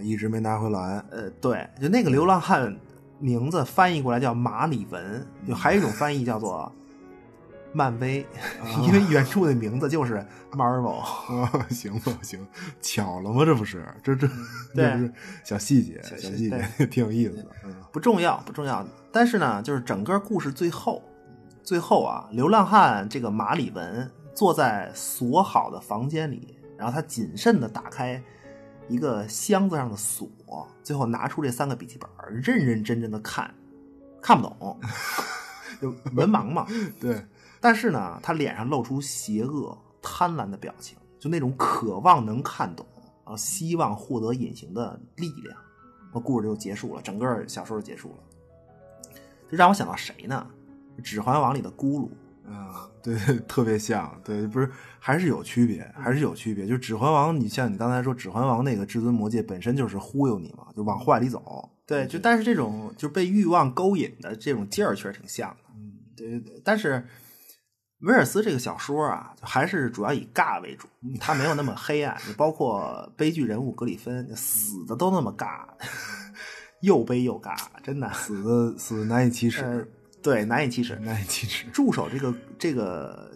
[0.01, 2.77] 一直没拿回来，呃，对，就那个流浪汉
[3.19, 6.71] 名字翻译过来叫马里文，就还有一种翻译叫做
[7.73, 8.25] 漫威，
[8.83, 10.99] 因为原著的名字就是 Marvel。
[10.99, 12.45] 啊，行吧，行，
[12.81, 13.43] 巧了吗？
[13.45, 14.27] 这不是，这这
[14.73, 15.13] 对这不是
[15.43, 17.47] 小细节，小小细节挺有意思的。
[17.65, 18.85] 嗯，不重要，不重要。
[19.11, 21.01] 但是呢，就是整个故事最后，
[21.63, 28.21] 最后啊，流浪汉这个马里文坐在锁好的房间里，然后他谨慎的打开
[28.87, 30.29] 一个箱子上的锁，
[30.83, 32.09] 最后拿出这三个笔记本，
[32.41, 33.53] 认认真真的看，
[34.21, 34.79] 看不懂，
[35.81, 36.67] 就文盲嘛。
[37.01, 37.25] 对，
[37.59, 42.85] 但是呢，他脸上露出邪恶、贪婪的表情，就那种渴望能看懂，
[43.23, 45.57] 然后希望获得隐形的力量。
[46.13, 48.17] 那故事就结束了，整个小说就结束了。
[49.49, 50.47] 这让我想到谁呢？
[51.01, 52.09] 《指环王》里的咕噜，
[52.47, 53.15] 啊，对，
[53.47, 56.65] 特别像，对，不是，还是有区别，还是有区别。
[56.67, 61.69] 就《指环王》，你像你刚才说，《指环王》那个至尊魔戒本身就是忽悠你嘛，就往坏里走。
[61.87, 65.57] 对，就但是这种就被欲望勾引的这种劲儿确实挺像的。
[65.75, 67.05] 嗯，对，对但是
[67.99, 70.87] 威尔斯这个小说啊，就还是主要以尬为主，
[71.19, 72.17] 他没有那么黑暗。
[72.27, 75.65] 你包括悲剧人物格里芬，死的都那么尬，
[76.81, 78.11] 又悲又尬，真的。
[78.13, 79.85] 死的死的难以启齿，呃，
[80.25, 80.95] 对，难以启齿。
[81.03, 81.67] 难以启齿。
[81.71, 83.31] 助手这个这个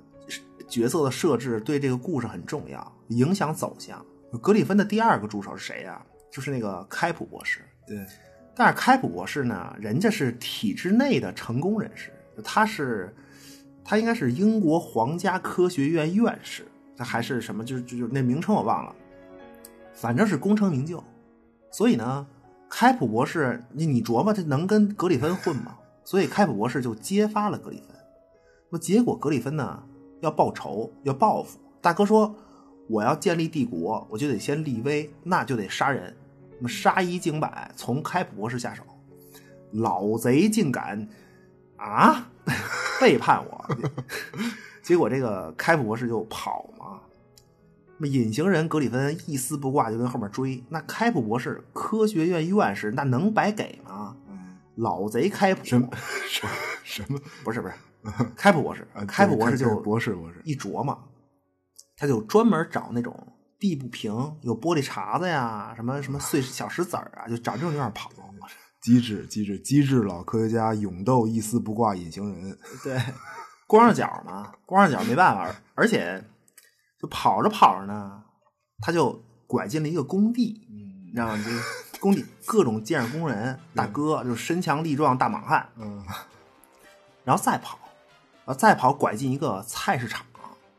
[0.68, 4.04] 角色的设置对这个故事很重要，影响走向。
[4.42, 7.60] 格里芬的第二个助手是谁呀、就是那个开普博士。
[7.86, 8.04] 对，
[8.56, 12.12] 但是开普博士呢，人家是体制内的成功人士，
[12.44, 13.16] 他是
[13.84, 16.68] 他应该是英国皇家科学院院士，
[16.98, 17.64] 他还是什么？
[17.64, 18.96] 就是就就那名称我忘了，
[19.94, 21.04] 反正是功成名就。
[21.72, 22.26] 所以呢，
[22.68, 25.76] 开普博士，你你琢磨这能跟格里芬混吗？
[26.10, 27.96] 所以开普博士就揭发了格里芬。
[28.72, 29.84] 那么结果格里芬呢
[30.22, 31.60] 要报仇，要报复。
[31.82, 32.36] 大哥说
[32.88, 36.18] 我要建立帝国，我就得先立威，那就得杀人。
[36.58, 38.82] 那么杀一儆百，从开普博士下手。
[39.74, 41.08] 老贼竟敢
[41.78, 42.28] 啊！
[43.00, 43.64] 背叛我，
[44.82, 47.02] 结果这个开普博士就跑嘛。
[48.00, 50.64] 那么隐形人格里芬一丝不挂，就跟后面追。
[50.70, 54.18] 那开普博士科学院院士，那能白给吗？
[54.80, 55.88] 老贼开普什么
[56.84, 57.20] 什么？
[57.44, 57.74] 不是不是，
[58.36, 60.98] 开普博士，开普博士就博士博士一琢磨，
[61.98, 64.12] 他就专门找那种地不平、
[64.42, 68.10] 有玻璃碴子呀、什么什么碎小石子儿啊，就找这种地方跑。
[68.82, 72.98] 机智机智机智老科学家勇斗一丝不挂隐形人，对，
[73.68, 76.24] 光着脚嘛，光着脚没办法，而且
[76.98, 78.24] 就跑着跑着呢，
[78.80, 81.44] 他就拐进了一个工地，你知道吗？
[81.44, 81.52] 这
[82.00, 86.04] 工地各种建设工人大哥，就是身强力壮大莽汉，嗯，
[87.24, 87.78] 然后再跑，
[88.46, 90.26] 然后再跑拐进一个菜市场，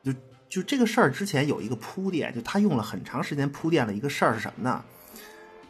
[0.03, 0.13] 就
[0.49, 4.85] 就这个事儿之前有一个铺垫，就他用了很长时间铺垫了一个事儿是什么呢？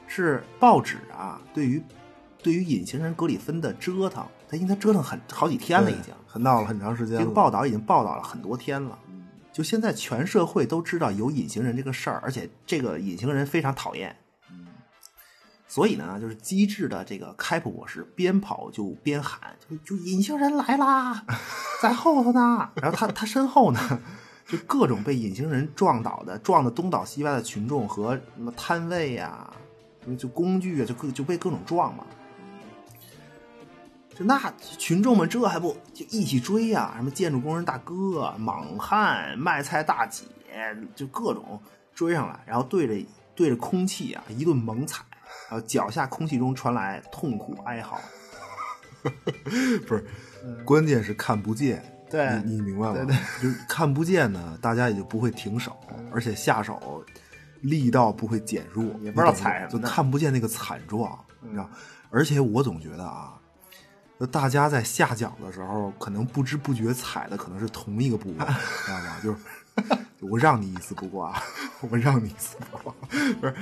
[0.07, 1.82] 是报纸啊，对于。
[2.42, 7.18] 对于隐形人格里芬的折腾，他因为他折腾很好几天了，已经很闹了很长时间。
[7.18, 8.98] 这个报道已经报道了很多天了，
[9.53, 14.16] 就现在全社会都知道有隐形人这个事儿，而且这个隐形人非常讨厌。
[15.71, 21.25] 所以呢，就是机智的这个开普博士边跑就边喊：“就就隐形人来啦，
[21.81, 24.01] 在后头呢。”然后他他身后呢，
[24.49, 29.49] 就各种被隐形人撞倒的、撞的东倒西歪的群众和什么摊位呀、
[30.18, 32.05] 就工具啊，就各就被各种撞嘛。
[34.12, 36.95] 就那群众们这还不就一起追呀？
[36.97, 40.25] 什么建筑工人大哥、莽汉、卖菜大姐，
[40.97, 41.62] 就各种
[41.95, 45.05] 追上来，然后对着对着空气啊一顿猛踩，
[45.51, 48.01] 然后脚下空气中传来痛苦哀嚎。
[49.86, 50.05] 不是，
[50.64, 51.82] 关键是看不见。
[52.09, 52.94] 对，你明白吗？
[52.94, 55.76] 对对， 就看不见呢，大家也就不会停手，
[56.12, 57.05] 而且下手
[57.62, 61.68] 力道不会减弱，也不知道踩什么，就看不见那个惨状，你知道？
[62.11, 63.34] 而且我总觉得啊。
[64.18, 69.16] 就大家在下脚的时候，可能不知不觉踩的可能是同一个部位，知道吗？
[69.22, 69.38] 就是
[70.20, 71.42] 我让你一丝不挂，
[71.88, 72.94] 我让你一丝不挂，
[73.40, 73.55] 不是，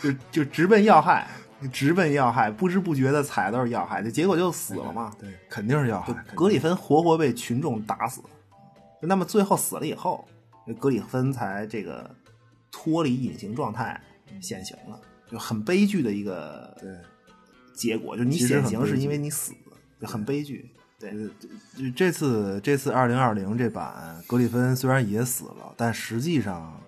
[0.00, 1.28] 就就直奔要害，
[1.72, 5.12] 直奔要害，不知不觉的踩都是要害，这结果就死了嘛？
[5.18, 6.12] 对，肯定是要害。
[6.34, 8.20] 格里芬活活被群众打死，
[9.02, 10.26] 那么最后死了以后，
[10.78, 12.10] 格里芬才这个
[12.70, 14.00] 脱离隐形状态
[14.40, 16.90] 显形了，就很悲剧的一个对
[17.74, 19.52] 结果，就你显形是因为你死。
[20.02, 21.12] 很悲剧，对，
[21.76, 26.80] 就这次这次二零二零这版格里芬虽然也死了，但实际上，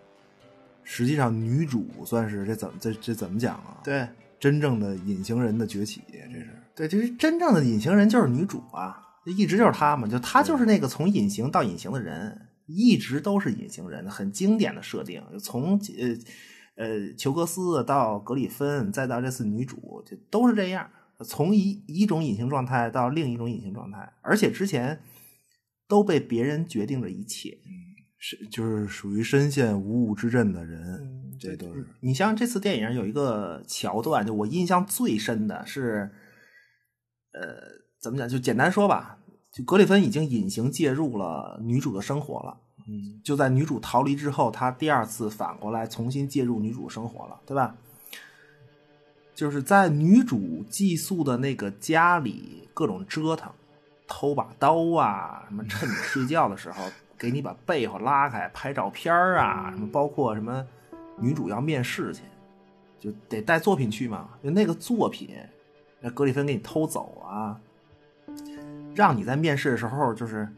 [0.95, 3.81] 实际上女主算是这怎么这这怎么讲啊？
[3.83, 4.07] 对，
[4.39, 6.51] 真正的隐形人的崛起，这是。
[6.75, 20.91] 对，就是真正的隐形人就是女主啊，一直就是她嘛，就她就是那个从隐形到隐形的人，一直都是隐形人，很经典的设定，从呃呃裘格斯到格里芬，再到这次女主，就都是这样。
[21.25, 25.01] 从一一种隐形状态到另一种隐形状态，而且之前
[25.89, 27.57] 都被别人决定着一切，
[28.25, 31.85] 是就是属于深陷无物之阵的人，这都是。
[31.99, 36.09] 你像这次电影有一个桥段，就我印象最深的是，
[37.33, 37.43] 呃，
[38.01, 38.29] 怎么讲？
[38.29, 39.19] 就简单说吧，
[39.53, 42.57] 就格里芬已经隐形介入了女主的生活了，
[42.87, 47.75] 嗯，就在女主逃离之后，他第二次反过来重新介入女主生活了，对吧？
[49.35, 53.51] 就是在女主寄宿的那个家里各种折腾，
[54.07, 56.85] 偷把刀啊，什么趁你睡觉的时候
[57.23, 60.67] 给你把被子拉开拍照片啊，什么包括什么
[61.21, 62.23] 女主要面试去，
[62.99, 65.31] 就得带作品去嘛，就那个作品，
[66.01, 67.61] 那格里芬给你偷走啊，
[68.93, 70.49] 让你在面试的时候就是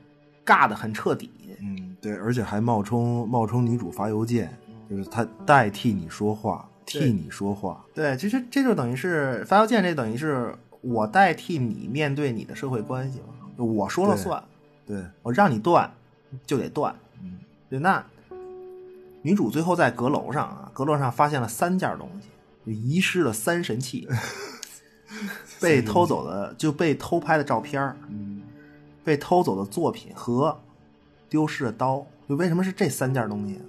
[0.42, 1.30] 尬的很彻底。
[1.60, 4.56] 嗯，对，而且还冒充冒充女主发邮件，
[4.88, 6.66] 就是他代替你说话。
[6.86, 14.44] 替你说话，对，其实这就等于是发邮件，这等于是我代替你面对你的社会关系嘛，我说了算，
[14.86, 15.90] 对我让你断
[16.46, 18.04] 就得断，嗯，对，那
[19.22, 22.28] 女主最后在阁楼上啊，阁楼上发现了三件东西，
[22.66, 24.08] 就遗失了三神器，
[25.60, 28.42] 被偷走的就被偷拍的照片嗯，
[29.04, 30.60] 被偷走的作品和
[31.28, 33.60] 丢失的刀，就为什么是这三件东西？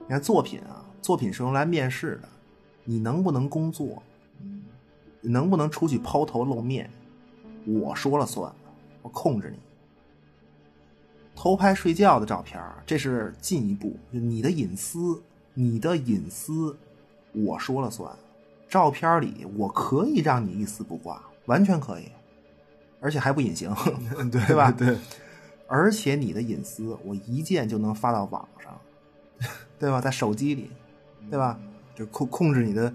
[0.00, 0.84] 你看作品啊。
[1.02, 2.28] 作品是用来面试的，
[2.84, 4.00] 你能不能工作？
[5.20, 6.88] 能不能出去抛头露面？
[7.66, 8.54] 我说了算，
[9.02, 9.58] 我控制你。
[11.34, 15.22] 偷拍睡觉的照片，这是进一步，就你的隐私，
[15.54, 16.76] 你的隐私，
[17.32, 18.10] 我说了算。
[18.68, 22.08] 照片里我可以让你一丝不挂，完全可以，
[23.00, 23.74] 而且还不隐形，
[24.32, 24.96] 对对吧对，
[25.66, 28.80] 而且你的隐私我一键就能发到网上，
[29.78, 30.00] 对吧？
[30.00, 30.70] 在手机里，
[31.28, 31.58] 对吧？
[31.94, 32.94] 就控控制你的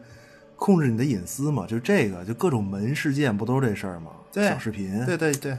[0.55, 4.11] 控制你的隐私嘛，就这个就各种门事件不都是这事儿吗？
[4.31, 5.55] 对小视频，对对对，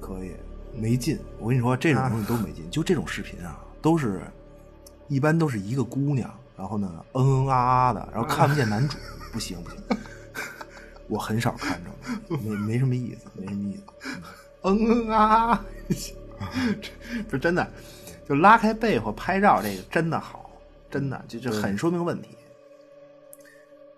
[0.00, 0.32] 可以
[0.74, 1.18] 没劲。
[1.38, 2.68] 我跟你说，这种啊东西都没劲。
[2.70, 4.20] 就这种视频啊，都是
[5.08, 8.96] 一般都是一个姑娘，然后呢嗯嗯啊啊的，然后看不见男主，
[9.32, 9.78] 不行不行。
[11.08, 11.90] 我很少看着，
[12.38, 13.82] 没没什么意思，没什么意思。
[14.62, 15.64] 嗯嗯啊啊，
[17.28, 17.68] 这真的，
[18.28, 20.50] 就拉开被或拍照这个真的好，
[20.90, 22.28] 真的就就很说明问题。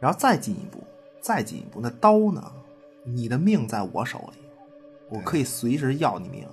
[0.00, 0.82] 然后再进一步，
[1.20, 2.52] 再进一步，那刀呢？
[3.04, 4.38] 你的命在我手里，
[5.10, 6.48] 我可以随时要你命，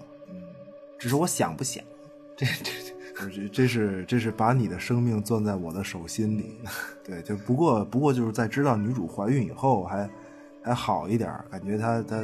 [1.02, 1.84] 只是我想不想。
[2.38, 6.60] 这这这这是这是把你的生命攥在我的手心里。
[7.04, 10.08] 对，就不过不过就是在知道女主怀孕以后还
[10.62, 12.24] 还好一点儿，感觉她她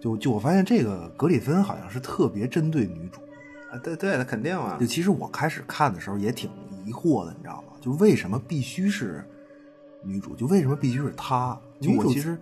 [0.00, 3.20] 就就我发现这个格里芬好像是特别针对女主。
[3.70, 6.50] 啊，对对，那肯定啊就，其实我开始看的时候也挺
[6.84, 7.74] 疑惑的，你知道吗？
[7.80, 9.24] 就为什么必须是
[10.02, 10.34] 女主？
[10.34, 11.56] 就为什么必须是她？
[11.78, 12.36] 女主其实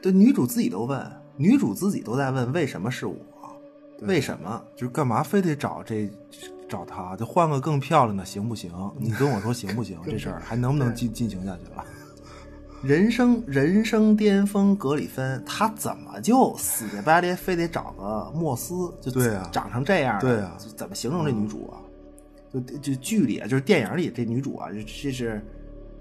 [0.00, 1.06] 对女主自己都问，
[1.36, 3.14] 女主自己都在问为什么是我，
[4.02, 4.62] 为什么？
[4.76, 6.10] 就是干嘛非得找这
[6.68, 7.16] 找她？
[7.16, 8.70] 就换个更漂亮的行不行？
[8.98, 9.98] 你跟我说行不行？
[10.06, 11.84] 这事儿还能不能进进行下去了？
[12.82, 18.90] 人生人生巅峰格里芬，他怎么就死乞白咧非得找个莫斯？
[19.02, 21.76] 就对啊长成这样的，对啊就怎么形容这女主啊？
[22.52, 25.44] 就就剧里啊，就是电影里这女主啊，这这是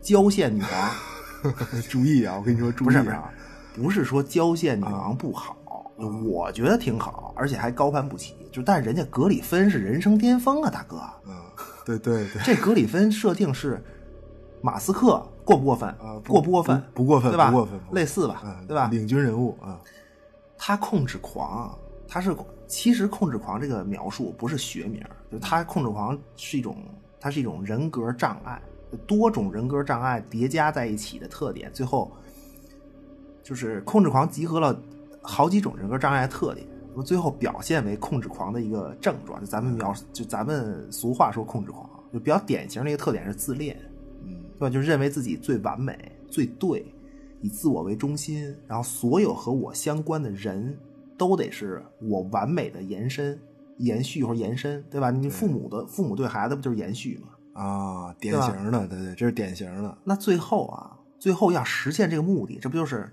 [0.02, 1.52] 郊县女王，
[1.90, 2.38] 注意啊！
[2.38, 3.34] 我跟你说，注意不是不是啊！，
[3.76, 5.58] 不是说郊县女王不好，
[6.08, 8.36] 我觉得挺好，而且还高攀不起。
[8.52, 11.36] 就但人家格里芬是人生巅峰啊，大哥，嗯，
[11.86, 13.82] 对对对， 这格里芬设定是
[14.62, 15.88] 马斯克过不过分？
[15.90, 16.82] 啊不过不过分？
[16.94, 17.52] 不不过分对吧？
[17.52, 18.88] 不过分不过分类似吧，嗯，对吧？
[18.92, 19.80] 领军人物啊，
[20.58, 21.78] 他控制狂，
[22.08, 22.36] 他是
[22.68, 26.78] 其实控制狂这个描述不是学名，就他控制狂是一种，
[27.20, 28.62] 它是一种人格障碍，
[29.06, 32.12] 多种人格障碍叠加在一起的特点，最后
[33.44, 34.80] 就是控制狂集合了
[35.22, 39.40] 好几种人格障碍的特点，那么最后表现为控制狂的一个症状。
[39.40, 43.78] 就咱们描，就咱们俗话说控制狂，就比较典型的一个特点是自恋，
[44.24, 44.70] 嗯，对吧？
[44.70, 45.98] 就认为自己最完美、
[46.30, 46.86] 最对，
[47.42, 50.78] 以自我为中心，然后所有和我相关的人
[51.18, 53.40] 都得是我完美的延伸、
[53.78, 55.12] 延续或者延伸，对吧？
[55.12, 57.30] 你父母的父母对孩子不就是延续吗？
[57.54, 63.12] 啊，典型的，对对，这是典型的，那最后啊，最后要实现这个目的，这不就是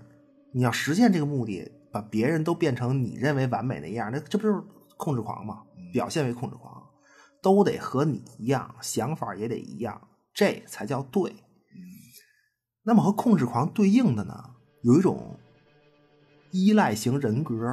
[0.53, 4.61] 你要实现这个目的，把别人都变成你认为完美那样，那这不就是
[4.97, 5.63] 控制狂吗？
[5.93, 6.83] 表现为控制狂，
[7.41, 9.99] 都得和你一样，想法也得一样，
[10.33, 11.33] 这才叫对。
[12.83, 15.37] 那么和控制狂对应的呢，有一种
[16.51, 17.67] 依赖型人格，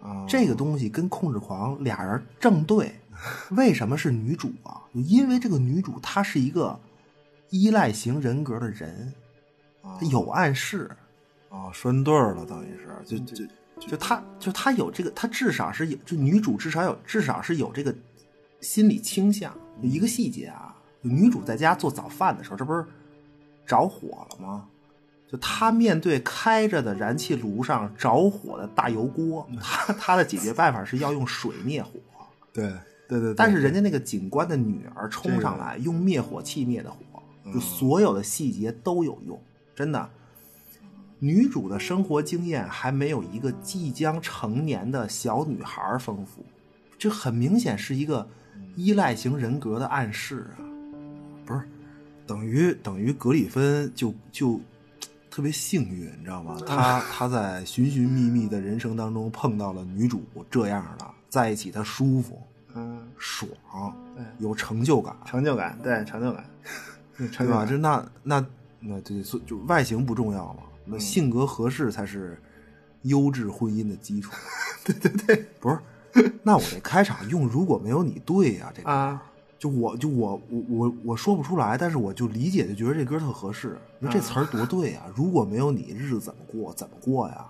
[0.00, 2.94] 啊，这个东西跟控制狂俩人正对，
[3.52, 4.82] 为什么是女主啊？
[4.92, 6.78] 因为这个女主她是一个
[7.50, 9.14] 依赖型人格的人，
[9.82, 10.90] 她有暗示，
[11.48, 13.46] 啊，拴对儿了，等于是，就就
[13.80, 17.94] 就他就他有这个，他至少是有，就女主至少有至少是有这个
[18.60, 19.52] 心理倾向。
[19.80, 22.84] 有一个细节啊，就女主在家做早饭的时候，这不是
[23.64, 24.66] 着火了吗？
[25.30, 31.90] 就她面对开着的燃气炉上着火的大油锅，她她的解决办法是要用水灭火。
[32.52, 32.72] 对
[33.08, 37.22] 对对，但是人家那个警官的女儿冲上来，用灭火器灭的火，
[37.52, 39.40] 就所有的细节都有用，
[39.76, 40.10] 真的。
[41.18, 46.44] 女主的生活经验还没有一个即将成年的小女孩丰富，
[46.98, 48.26] 这很明显是一个
[48.76, 50.62] 依赖型人格的暗示啊！
[51.44, 51.62] 不是
[52.26, 54.60] 等于等于格里芬就就
[55.30, 56.60] 特别幸运，你知道吗？
[56.66, 62.40] 他他在寻寻觅觅的人生当中碰到了女主这样的，在一起他舒服
[62.74, 63.50] 嗯，爽，
[64.14, 66.44] 对有成就感，成就感，对成就感，
[67.32, 67.66] 成 对吧？
[67.66, 68.46] 这那那
[68.78, 72.40] 那对，所以就外形不重要嘛，那性格合适才是
[73.02, 74.32] 优质婚姻的基础。
[74.84, 79.22] 对对对，不是，那我这开场用如果没有你对呀、这个啊，
[79.58, 83.78] 就我就我我我我说不出来，但是我就理解，就觉得这歌特合适。
[83.98, 85.04] 你说这词儿多对啊！
[85.14, 86.72] 如果没有你，日子怎么过？
[86.74, 87.46] 怎么过呀？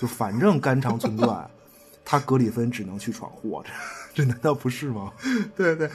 [0.00, 1.50] 就反正肝肠寸断，
[2.04, 3.62] 他格里芬只能去闯祸，
[4.14, 5.12] 这这难道不是吗？
[5.56, 5.90] 对 对，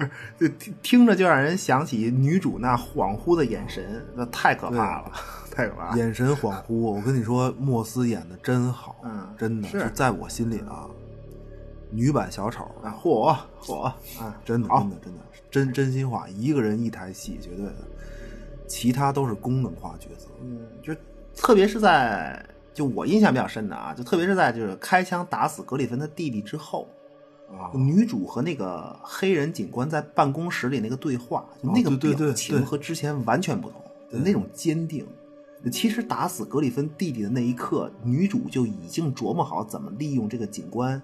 [0.38, 5.12] 就听听着就让人想起女主那恍惚的眼神，那太可怕了，
[5.50, 5.96] 太可怕了。
[5.96, 9.80] 眼神恍惚，我跟你说，莫斯演的真好，嗯真的是。
[9.80, 10.86] 就在我心里啊，
[11.90, 13.94] 女版小丑，啊，嚯嚯啊，
[14.44, 15.20] 真的真的真的
[15.50, 17.74] 真真心话，一个人一台戏，绝对的，
[18.68, 20.28] 其他都是功能化角色。
[20.42, 20.94] 嗯，就
[21.36, 26.99] 特别是在就我印象比较深的啊，就特别是在就是开枪打死格里芬的弟弟之后，啊
[27.74, 33.80] 女主和那个黑人警官在办公室里那个对话，就那个表情和之前完全不同，
[34.10, 35.06] 就那种坚定。
[35.70, 41.00] 其实打死格里芬弟弟的那一刻，女主就已经琢磨好怎么利用这个警官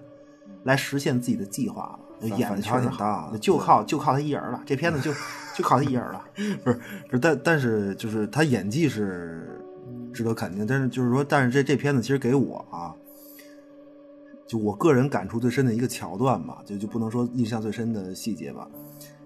[0.63, 1.99] 来实现自己的计划了。
[2.35, 4.59] 演的确实挺大就靠就靠他一人了。
[4.65, 5.13] 这片子就
[5.55, 6.25] 就靠他一人了。
[6.63, 9.61] 不是不是，但但是就是他演技是
[10.11, 12.95] 值得肯定，但是就是说，但是这这片子其实给我啊，
[14.47, 18.67] 就我个人感触最深的一个桥段吧，就就不能说印象最深的细节吧，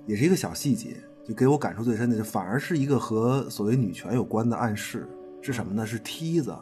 [0.05, 5.07] 也是一个小细节，就给我感触最深的，就反而是一个和所谓女权有关的暗示，
[5.41, 5.85] 是什么呢？
[5.85, 6.55] 是梯子，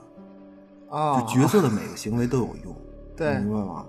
[0.89, 2.75] 啊就角色的每个行为都有用，
[3.15, 3.85] 对明白吗？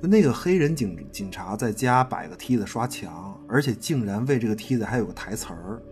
[0.00, 5.82] 就那个黑人警警察在家摆个梯子刷墙，而且竟然为这个梯子还有个台词儿，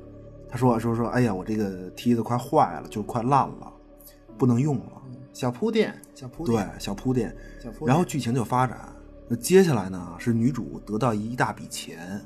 [0.48, 3.72] 他说说说，哎呀，我这个梯子快坏了，就快烂了，
[4.38, 5.02] 不能用了。
[5.32, 7.88] 小铺垫，小铺对垫，，小铺垫，小铺垫。
[7.88, 8.92] 然后剧情就发展。
[9.28, 12.20] 那接下来呢，是女主得到一大笔钱，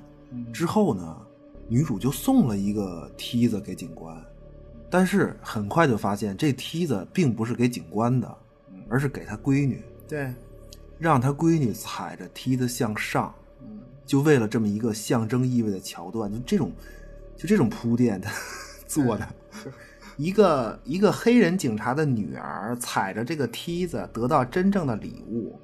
[0.53, 1.17] 之后呢，
[1.67, 4.17] 女主就送了一个梯子给警官，
[4.89, 8.39] 但是很快就发现这梯子并不是给警官的，
[8.89, 10.33] 而是给她闺女，对，
[10.99, 13.35] 让她闺女踩着梯子向上，
[14.07, 16.71] 就为了这么一个象征意味的桥段，就这种，
[17.37, 18.29] 就这种铺垫的
[18.87, 19.27] 做的，
[20.21, 25.59] 一个一个黑人警察的女儿踩着这个梯子得到真正的礼物，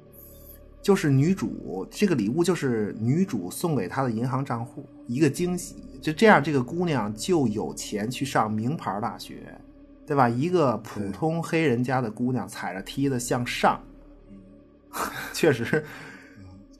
[0.81, 9.43] 就是女主这个礼物就是女主送给她的银行账户一个惊喜，就这样这个姑娘就有钱去上名牌大学，
[10.07, 10.27] 对吧？
[10.27, 13.79] 一个普通黑人家的姑娘踩着梯子向上，
[15.33, 15.85] 确实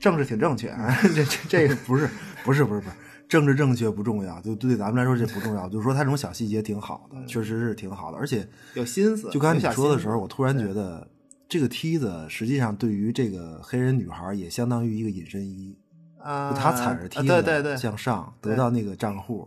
[0.00, 2.10] 政治挺正确啊，这这这个不是
[2.42, 2.96] 不是不是不是，
[3.28, 9.30] 政治正确不重要，就对咱们来说这不重要， 就是说他这种小细节挺好的，确实是挺好的，而且有心思。
[9.30, 11.06] 就刚才你说的时候，我突然觉得
[11.48, 15.76] 这个梯子实际上对于这个黑人女孩也相当于一个隐身衣，
[16.18, 19.46] 啊，就她踩着梯子对对对，向上得到那个账户，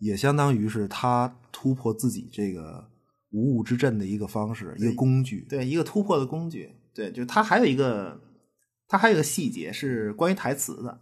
[0.00, 2.86] 也相当于是她突破自己这个
[3.30, 5.46] 无物之阵的一个方式，一个工具。
[5.48, 6.74] 对，一个突破的工具。
[6.94, 8.20] 对，就他还有一个，
[8.88, 10.98] 他还有一个细节是关于台词的。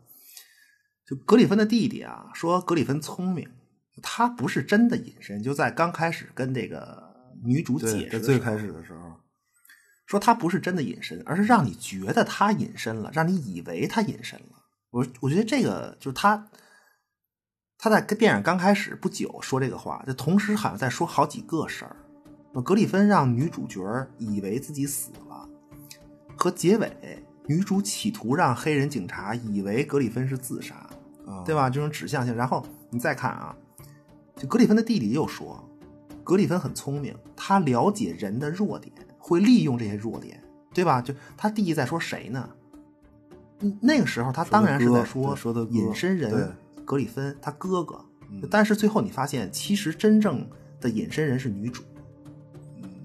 [1.07, 3.49] 就格里芬的弟弟啊，说格里芬聪明，
[4.03, 9.21] 他不是真的隐身，就在刚开始跟这个女主，解释最开始的时候，
[10.07, 14.65] 说他不是真的隐身，而是让你觉得他隐身了，让你以为他隐身了。
[14.91, 16.49] 我我觉得这个就是他，
[17.79, 21.97] 他在跟电影刚开始不久说这个话，就同时好像在说好几个事儿。
[22.55, 23.81] 那格里芬让女主角
[24.19, 25.49] 以为自己死了，
[26.37, 30.86] 和结尾女主企图让黑人警察以为格里芬是自杀，啊，
[31.45, 31.69] 对吧？
[31.69, 32.35] 这种指向性。
[32.35, 33.55] 然后你再看啊，
[34.37, 35.63] 就格里芬的弟弟又说，
[36.23, 41.01] 格里芬很聪明，他了解人的弱点，会利用这些弱点，对吧？
[41.03, 42.49] 就他弟弟在说谁呢？
[43.61, 46.55] 嗯那个时候他当然是在说说的隐身人
[46.85, 50.47] 格里芬他哥哥，嗯但是最后你发现，其实真正
[50.79, 51.83] 的隐身人是女主。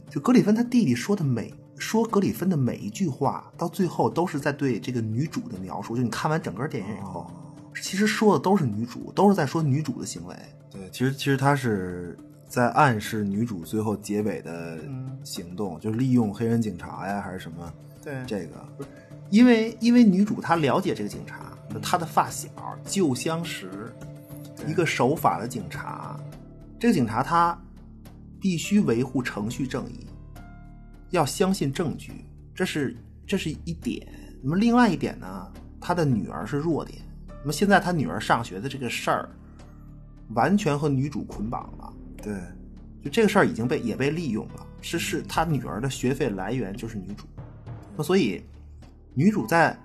[0.09, 5.95] 就格里芬他弟弟说的每说格里芬的每一句话，到最后都是在对这个女主的描述。
[5.95, 7.31] 就你看完整个电影以后，
[7.81, 10.35] 其实说的都是女主，都是在说女主的行为。
[10.69, 12.15] 对，其实其实他是
[12.47, 17.73] 在暗示女主最后结尾的嗯行动，就是利用黑人警察呀，还是什么
[18.03, 18.85] 对这个，
[19.29, 22.47] 因为因为女主她了解这个警察，她的发小
[22.85, 23.93] 旧相识，
[24.67, 26.17] 一个守法的警察。
[26.79, 27.59] 这个警察他
[28.39, 30.07] 必须维护程序正义，
[31.09, 32.25] 要相信证据，
[32.55, 32.95] 这是
[33.27, 34.07] 这是一点。
[34.41, 36.99] 那么另外一点呢，他的女儿是弱点。
[37.41, 39.29] 那么现在他女儿上学的这个事儿，
[40.35, 41.93] 完全和女主捆绑了。
[42.21, 42.33] 对，
[43.03, 47.25] 就这个事儿已经被也被利用了，是是他女儿的学费来源就是女主，
[47.97, 48.43] 那所以
[49.13, 49.75] 女主在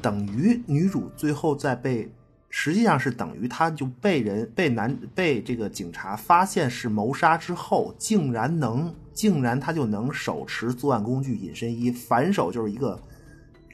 [0.00, 2.10] 等于女主最后在被，
[2.48, 12.98] 实际上是等于她就被人被男被这个警察发现是谋杀之后，竟然能竟然她就能手持作案工具隐身衣，反手就是一个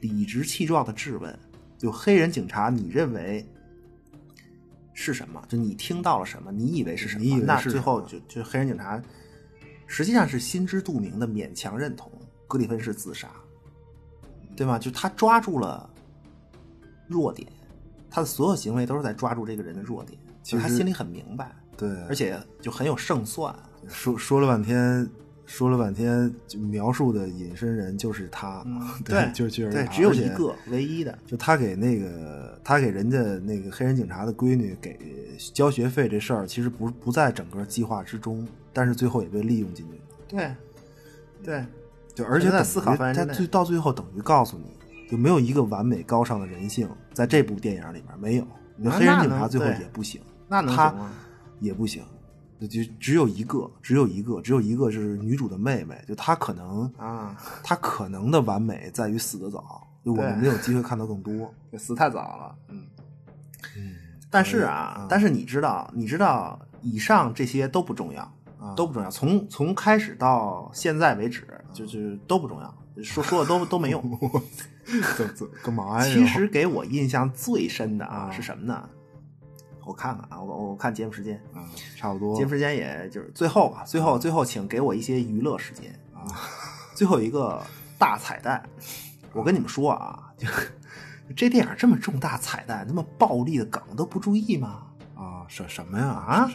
[0.01, 1.39] 理直气壮的质问，
[1.83, 3.45] 就黑人警察，你认为？
[4.93, 5.43] 是什么？
[5.49, 6.53] 就你听到了什么？
[6.53, 7.24] 你以为是什么？
[7.24, 9.03] 你以为是那最后就就黑人警察，
[9.89, 12.09] 实际上是心知肚明的勉强认同
[12.47, 13.28] 格里芬是自杀，
[14.55, 14.78] 对吗？
[14.78, 15.91] 就他抓住了
[17.09, 17.51] 弱点，
[18.09, 23.53] 他的所有行为都是在抓住这个人的弱点，其实他心里很明白，对，而且就很有胜算。
[23.89, 25.11] 说说了半天，
[25.53, 28.64] 说了半天，就描述的隐身人就是他，
[29.05, 31.18] 对就就是对，他只有一个，唯一的。
[31.26, 34.98] 就他给那个他给人家那个黑人警察的闺女给
[35.53, 39.98] 交学费这事儿，其实不不在整个计划之中，但是最后也被利用进去了。
[40.26, 40.55] 对，
[41.44, 41.66] 对，
[42.14, 44.64] 就而且在思考他最到最后等于告诉你，
[45.11, 48.46] 就没有一个完美高尚的人性，在这部电影里面没有。
[48.74, 51.11] 你说黑人警察最后也不行，那能他行吗？
[51.61, 52.03] 也不行，
[52.66, 61.52] 就就只有一个，只有一个，只有一个是女主的妹妹，就她可能啊，她可能的完美在于死的早，就我们没有机会看到更多。
[61.76, 62.54] 死太早了。
[62.68, 62.86] 嗯，
[63.76, 63.94] 嗯，
[64.30, 68.22] 但是啊，但是你知道，你知道，以上这些都不重要，
[68.60, 69.10] 啊都不重要。
[69.10, 74.02] 从从开始到现在为止，就是都不重要，说说的都都没用。
[75.16, 76.12] 怎怎干嘛呀？
[76.12, 78.88] 其实给我印象最深的啊啊是什么呢？
[79.85, 81.64] 我看看啊，我我看节目时间，啊，
[81.97, 86.24] 差不多节目时间也就是最后吧，最后最后，请给我一些娱乐时间啊。
[86.95, 87.62] 最后一个
[87.99, 88.62] 大彩蛋，
[89.33, 90.47] 我跟你们说啊，就
[91.35, 94.83] 这电影这么重大彩蛋，那么暴力的梗都不注意吗？
[95.16, 96.07] 啊，什什么呀？
[96.07, 96.51] 啊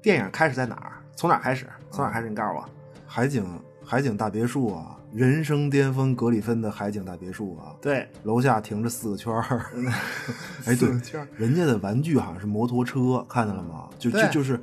[0.00, 0.92] 电影开始在哪儿？
[1.14, 1.68] 从哪儿开始？
[1.90, 2.28] 从哪儿开始？
[2.30, 2.64] 你告诉我。
[3.06, 3.44] 海景
[3.84, 9.66] 海景大别墅啊，人生巅峰格里芬的海景大别墅啊，对，楼下停着四个圈儿。
[10.66, 10.88] 哎，对
[11.36, 13.88] 人家的玩具好像是摩托车，看见了吗？
[13.98, 14.60] 就就就是，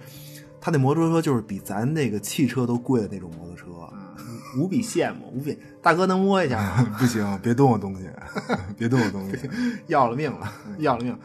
[0.62, 3.66] 他那摩托车就是比咱那个汽车都贵的那种摩托车。
[4.58, 5.58] 无比羡慕，无比。
[5.82, 6.96] 大哥能摸一下吗？
[6.98, 8.10] 不行，别动我东西，
[8.78, 9.38] 别动我东西。
[9.88, 11.16] 要了命了，要了命。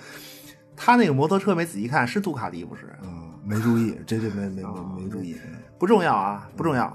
[0.76, 2.82] 他那个摩托车没仔细看，是杜卡迪不是？
[3.04, 5.36] 嗯，没注意，这这没没哦没没注意。
[5.78, 6.94] 不重要啊，不重要。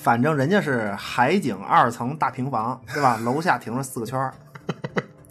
[0.00, 3.16] 反正人家是海景二层大平房，对吧？
[3.26, 4.32] 楼下停着四个圈儿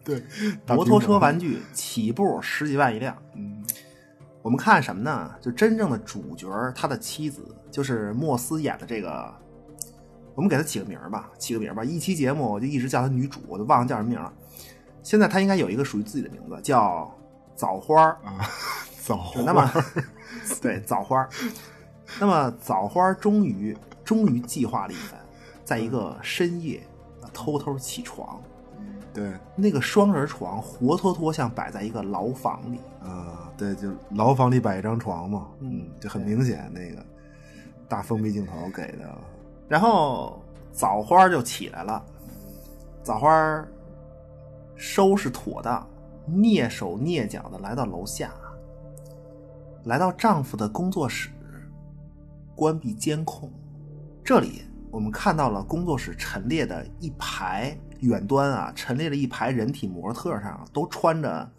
[0.04, 0.24] 对，
[0.68, 3.16] 摩托车玩具起步十几万一辆。
[3.36, 3.64] 嗯
[4.42, 5.30] 我们看什么呢？
[5.42, 9.34] 就真正的主角他的妻子，就是莫斯演的这个，
[10.34, 11.84] 我们给他起个名儿吧，起个名儿吧。
[11.84, 14.32] 一期节目我就一直叫她女主，我都忘了叫什么名了。
[15.04, 17.14] 现在她应该有一个属于自己的名字，叫
[17.56, 18.18] 枣花儿。
[18.24, 18.40] 啊，
[19.04, 19.70] 枣花那么，
[20.62, 21.30] 对枣花儿。
[22.18, 23.78] 那么枣花儿终于
[24.08, 25.20] 终于计划了一番，
[25.66, 26.82] 在一个深夜
[27.34, 28.42] 偷偷起床，
[29.14, 29.34] 对。
[29.54, 32.80] 那个双人床活脱脱像摆在一个牢房里。
[33.02, 37.06] 啊，对，就牢房里摆一张床嘛，嗯就很明显那个
[37.90, 39.14] 大封闭镜头给的。
[39.68, 40.42] 然后
[40.72, 42.02] 枣花就起来了，
[43.04, 43.68] 枣花
[44.78, 45.86] 收拾妥当，
[46.30, 48.32] 蹑手蹑脚的来到楼下，
[49.84, 51.30] 来到丈夫的工作室，
[52.56, 53.52] 关闭监控。
[54.28, 54.62] 这里
[54.92, 61.50] 我们看到了工作室陈列的一排远端啊，陈列了一排人体模特上都穿着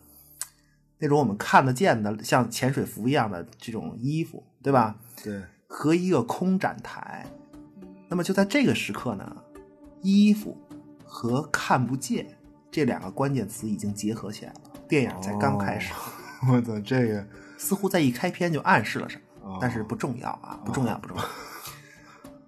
[0.99, 4.97] 那种我们看得见的像潜水服一样的这种衣服，对吧？
[5.25, 7.27] 对，和一个空展台。
[8.07, 9.37] 那么就在这个时刻呢，
[10.03, 10.55] 衣服
[11.07, 12.27] 和看不见
[12.71, 14.61] 这两个关键词已经结合起来了。
[14.87, 15.95] 电影才刚开始，
[16.53, 21.25] 我操，这个似乎在一开篇就暗示了什么，哦但是不重要啊，不重要，不重要。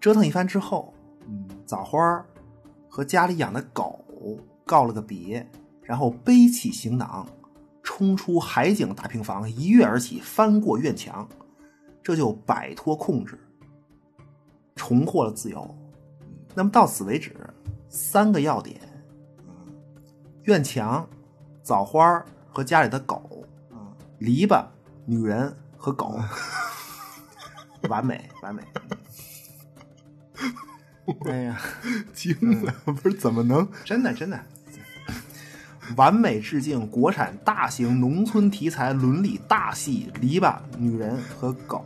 [0.01, 0.95] 折腾一番之后，
[1.29, 2.25] 嗯枣花儿
[2.89, 4.05] 和家里养的狗
[4.65, 5.47] 告了个别，
[5.83, 7.27] 然后背起行囊，
[7.83, 11.29] 冲出海景大平房，一跃而起，翻过院墙，
[12.03, 13.39] 这就摆脱控制，
[14.75, 15.77] 重获了自由。
[16.55, 17.37] 那么到此为止，
[17.89, 18.81] 三个要点：
[20.45, 21.07] 院墙、
[21.63, 23.45] 枣花儿和家里的狗，
[24.19, 24.65] 篱笆、
[25.05, 26.19] 女人和狗，
[27.89, 28.63] 完美，完美。
[31.29, 31.61] 哎呀，
[32.15, 33.67] 惊了，不是怎么能？
[33.85, 34.39] 真的真的，
[35.97, 41.85] 完美致敬国产大型农村题材伦理大戏《篱笆、女人和狗》，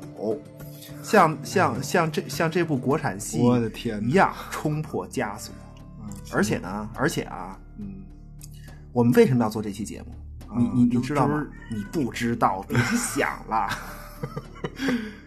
[1.02, 5.54] 像像像这像这部国产戏，我的天哪一样冲破枷锁。
[6.32, 8.02] 而且呢，而且啊，嗯，
[8.92, 10.14] 我们为什么要做这期节目？
[10.56, 11.46] 你你你知道吗？
[11.70, 13.68] 你不知道，别想了。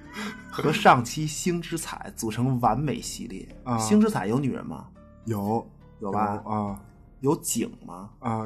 [0.63, 3.47] 和上期星之彩组成完美系列。
[3.63, 4.88] 啊星之彩有女人吗？
[5.25, 5.67] 有
[5.99, 6.79] 有吧啊
[7.21, 8.09] 有井吗？
[8.19, 8.43] 啊！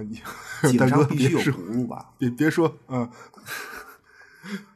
[0.64, 2.10] 井 大哥上必须有别说哺乳吧？
[2.18, 3.10] 别别说，嗯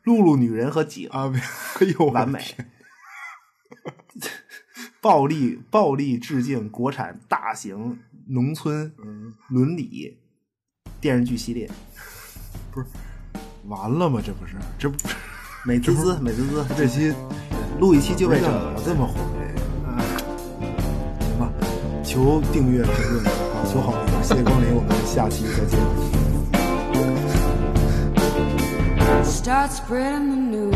[0.04, 2.44] 露露女人和井，啊，别，哎呦，完美。
[5.02, 10.18] 暴力暴力致敬国产大型农村嗯伦理
[11.00, 11.70] 电视剧系列，
[12.72, 12.88] 不是
[13.68, 14.22] 完了吗？
[14.24, 14.98] 这不是，这不
[15.68, 17.12] 美滋滋美滋滋，这期
[17.80, 18.74] 录一期就为这怎个么。
[18.86, 19.16] 这么火？
[21.20, 21.50] 行吧，
[22.04, 23.32] 求订阅、评论、啊，
[23.66, 25.80] 求好评，谢谢光临，我们下期再见。
[29.26, 30.75] Start spreading the news.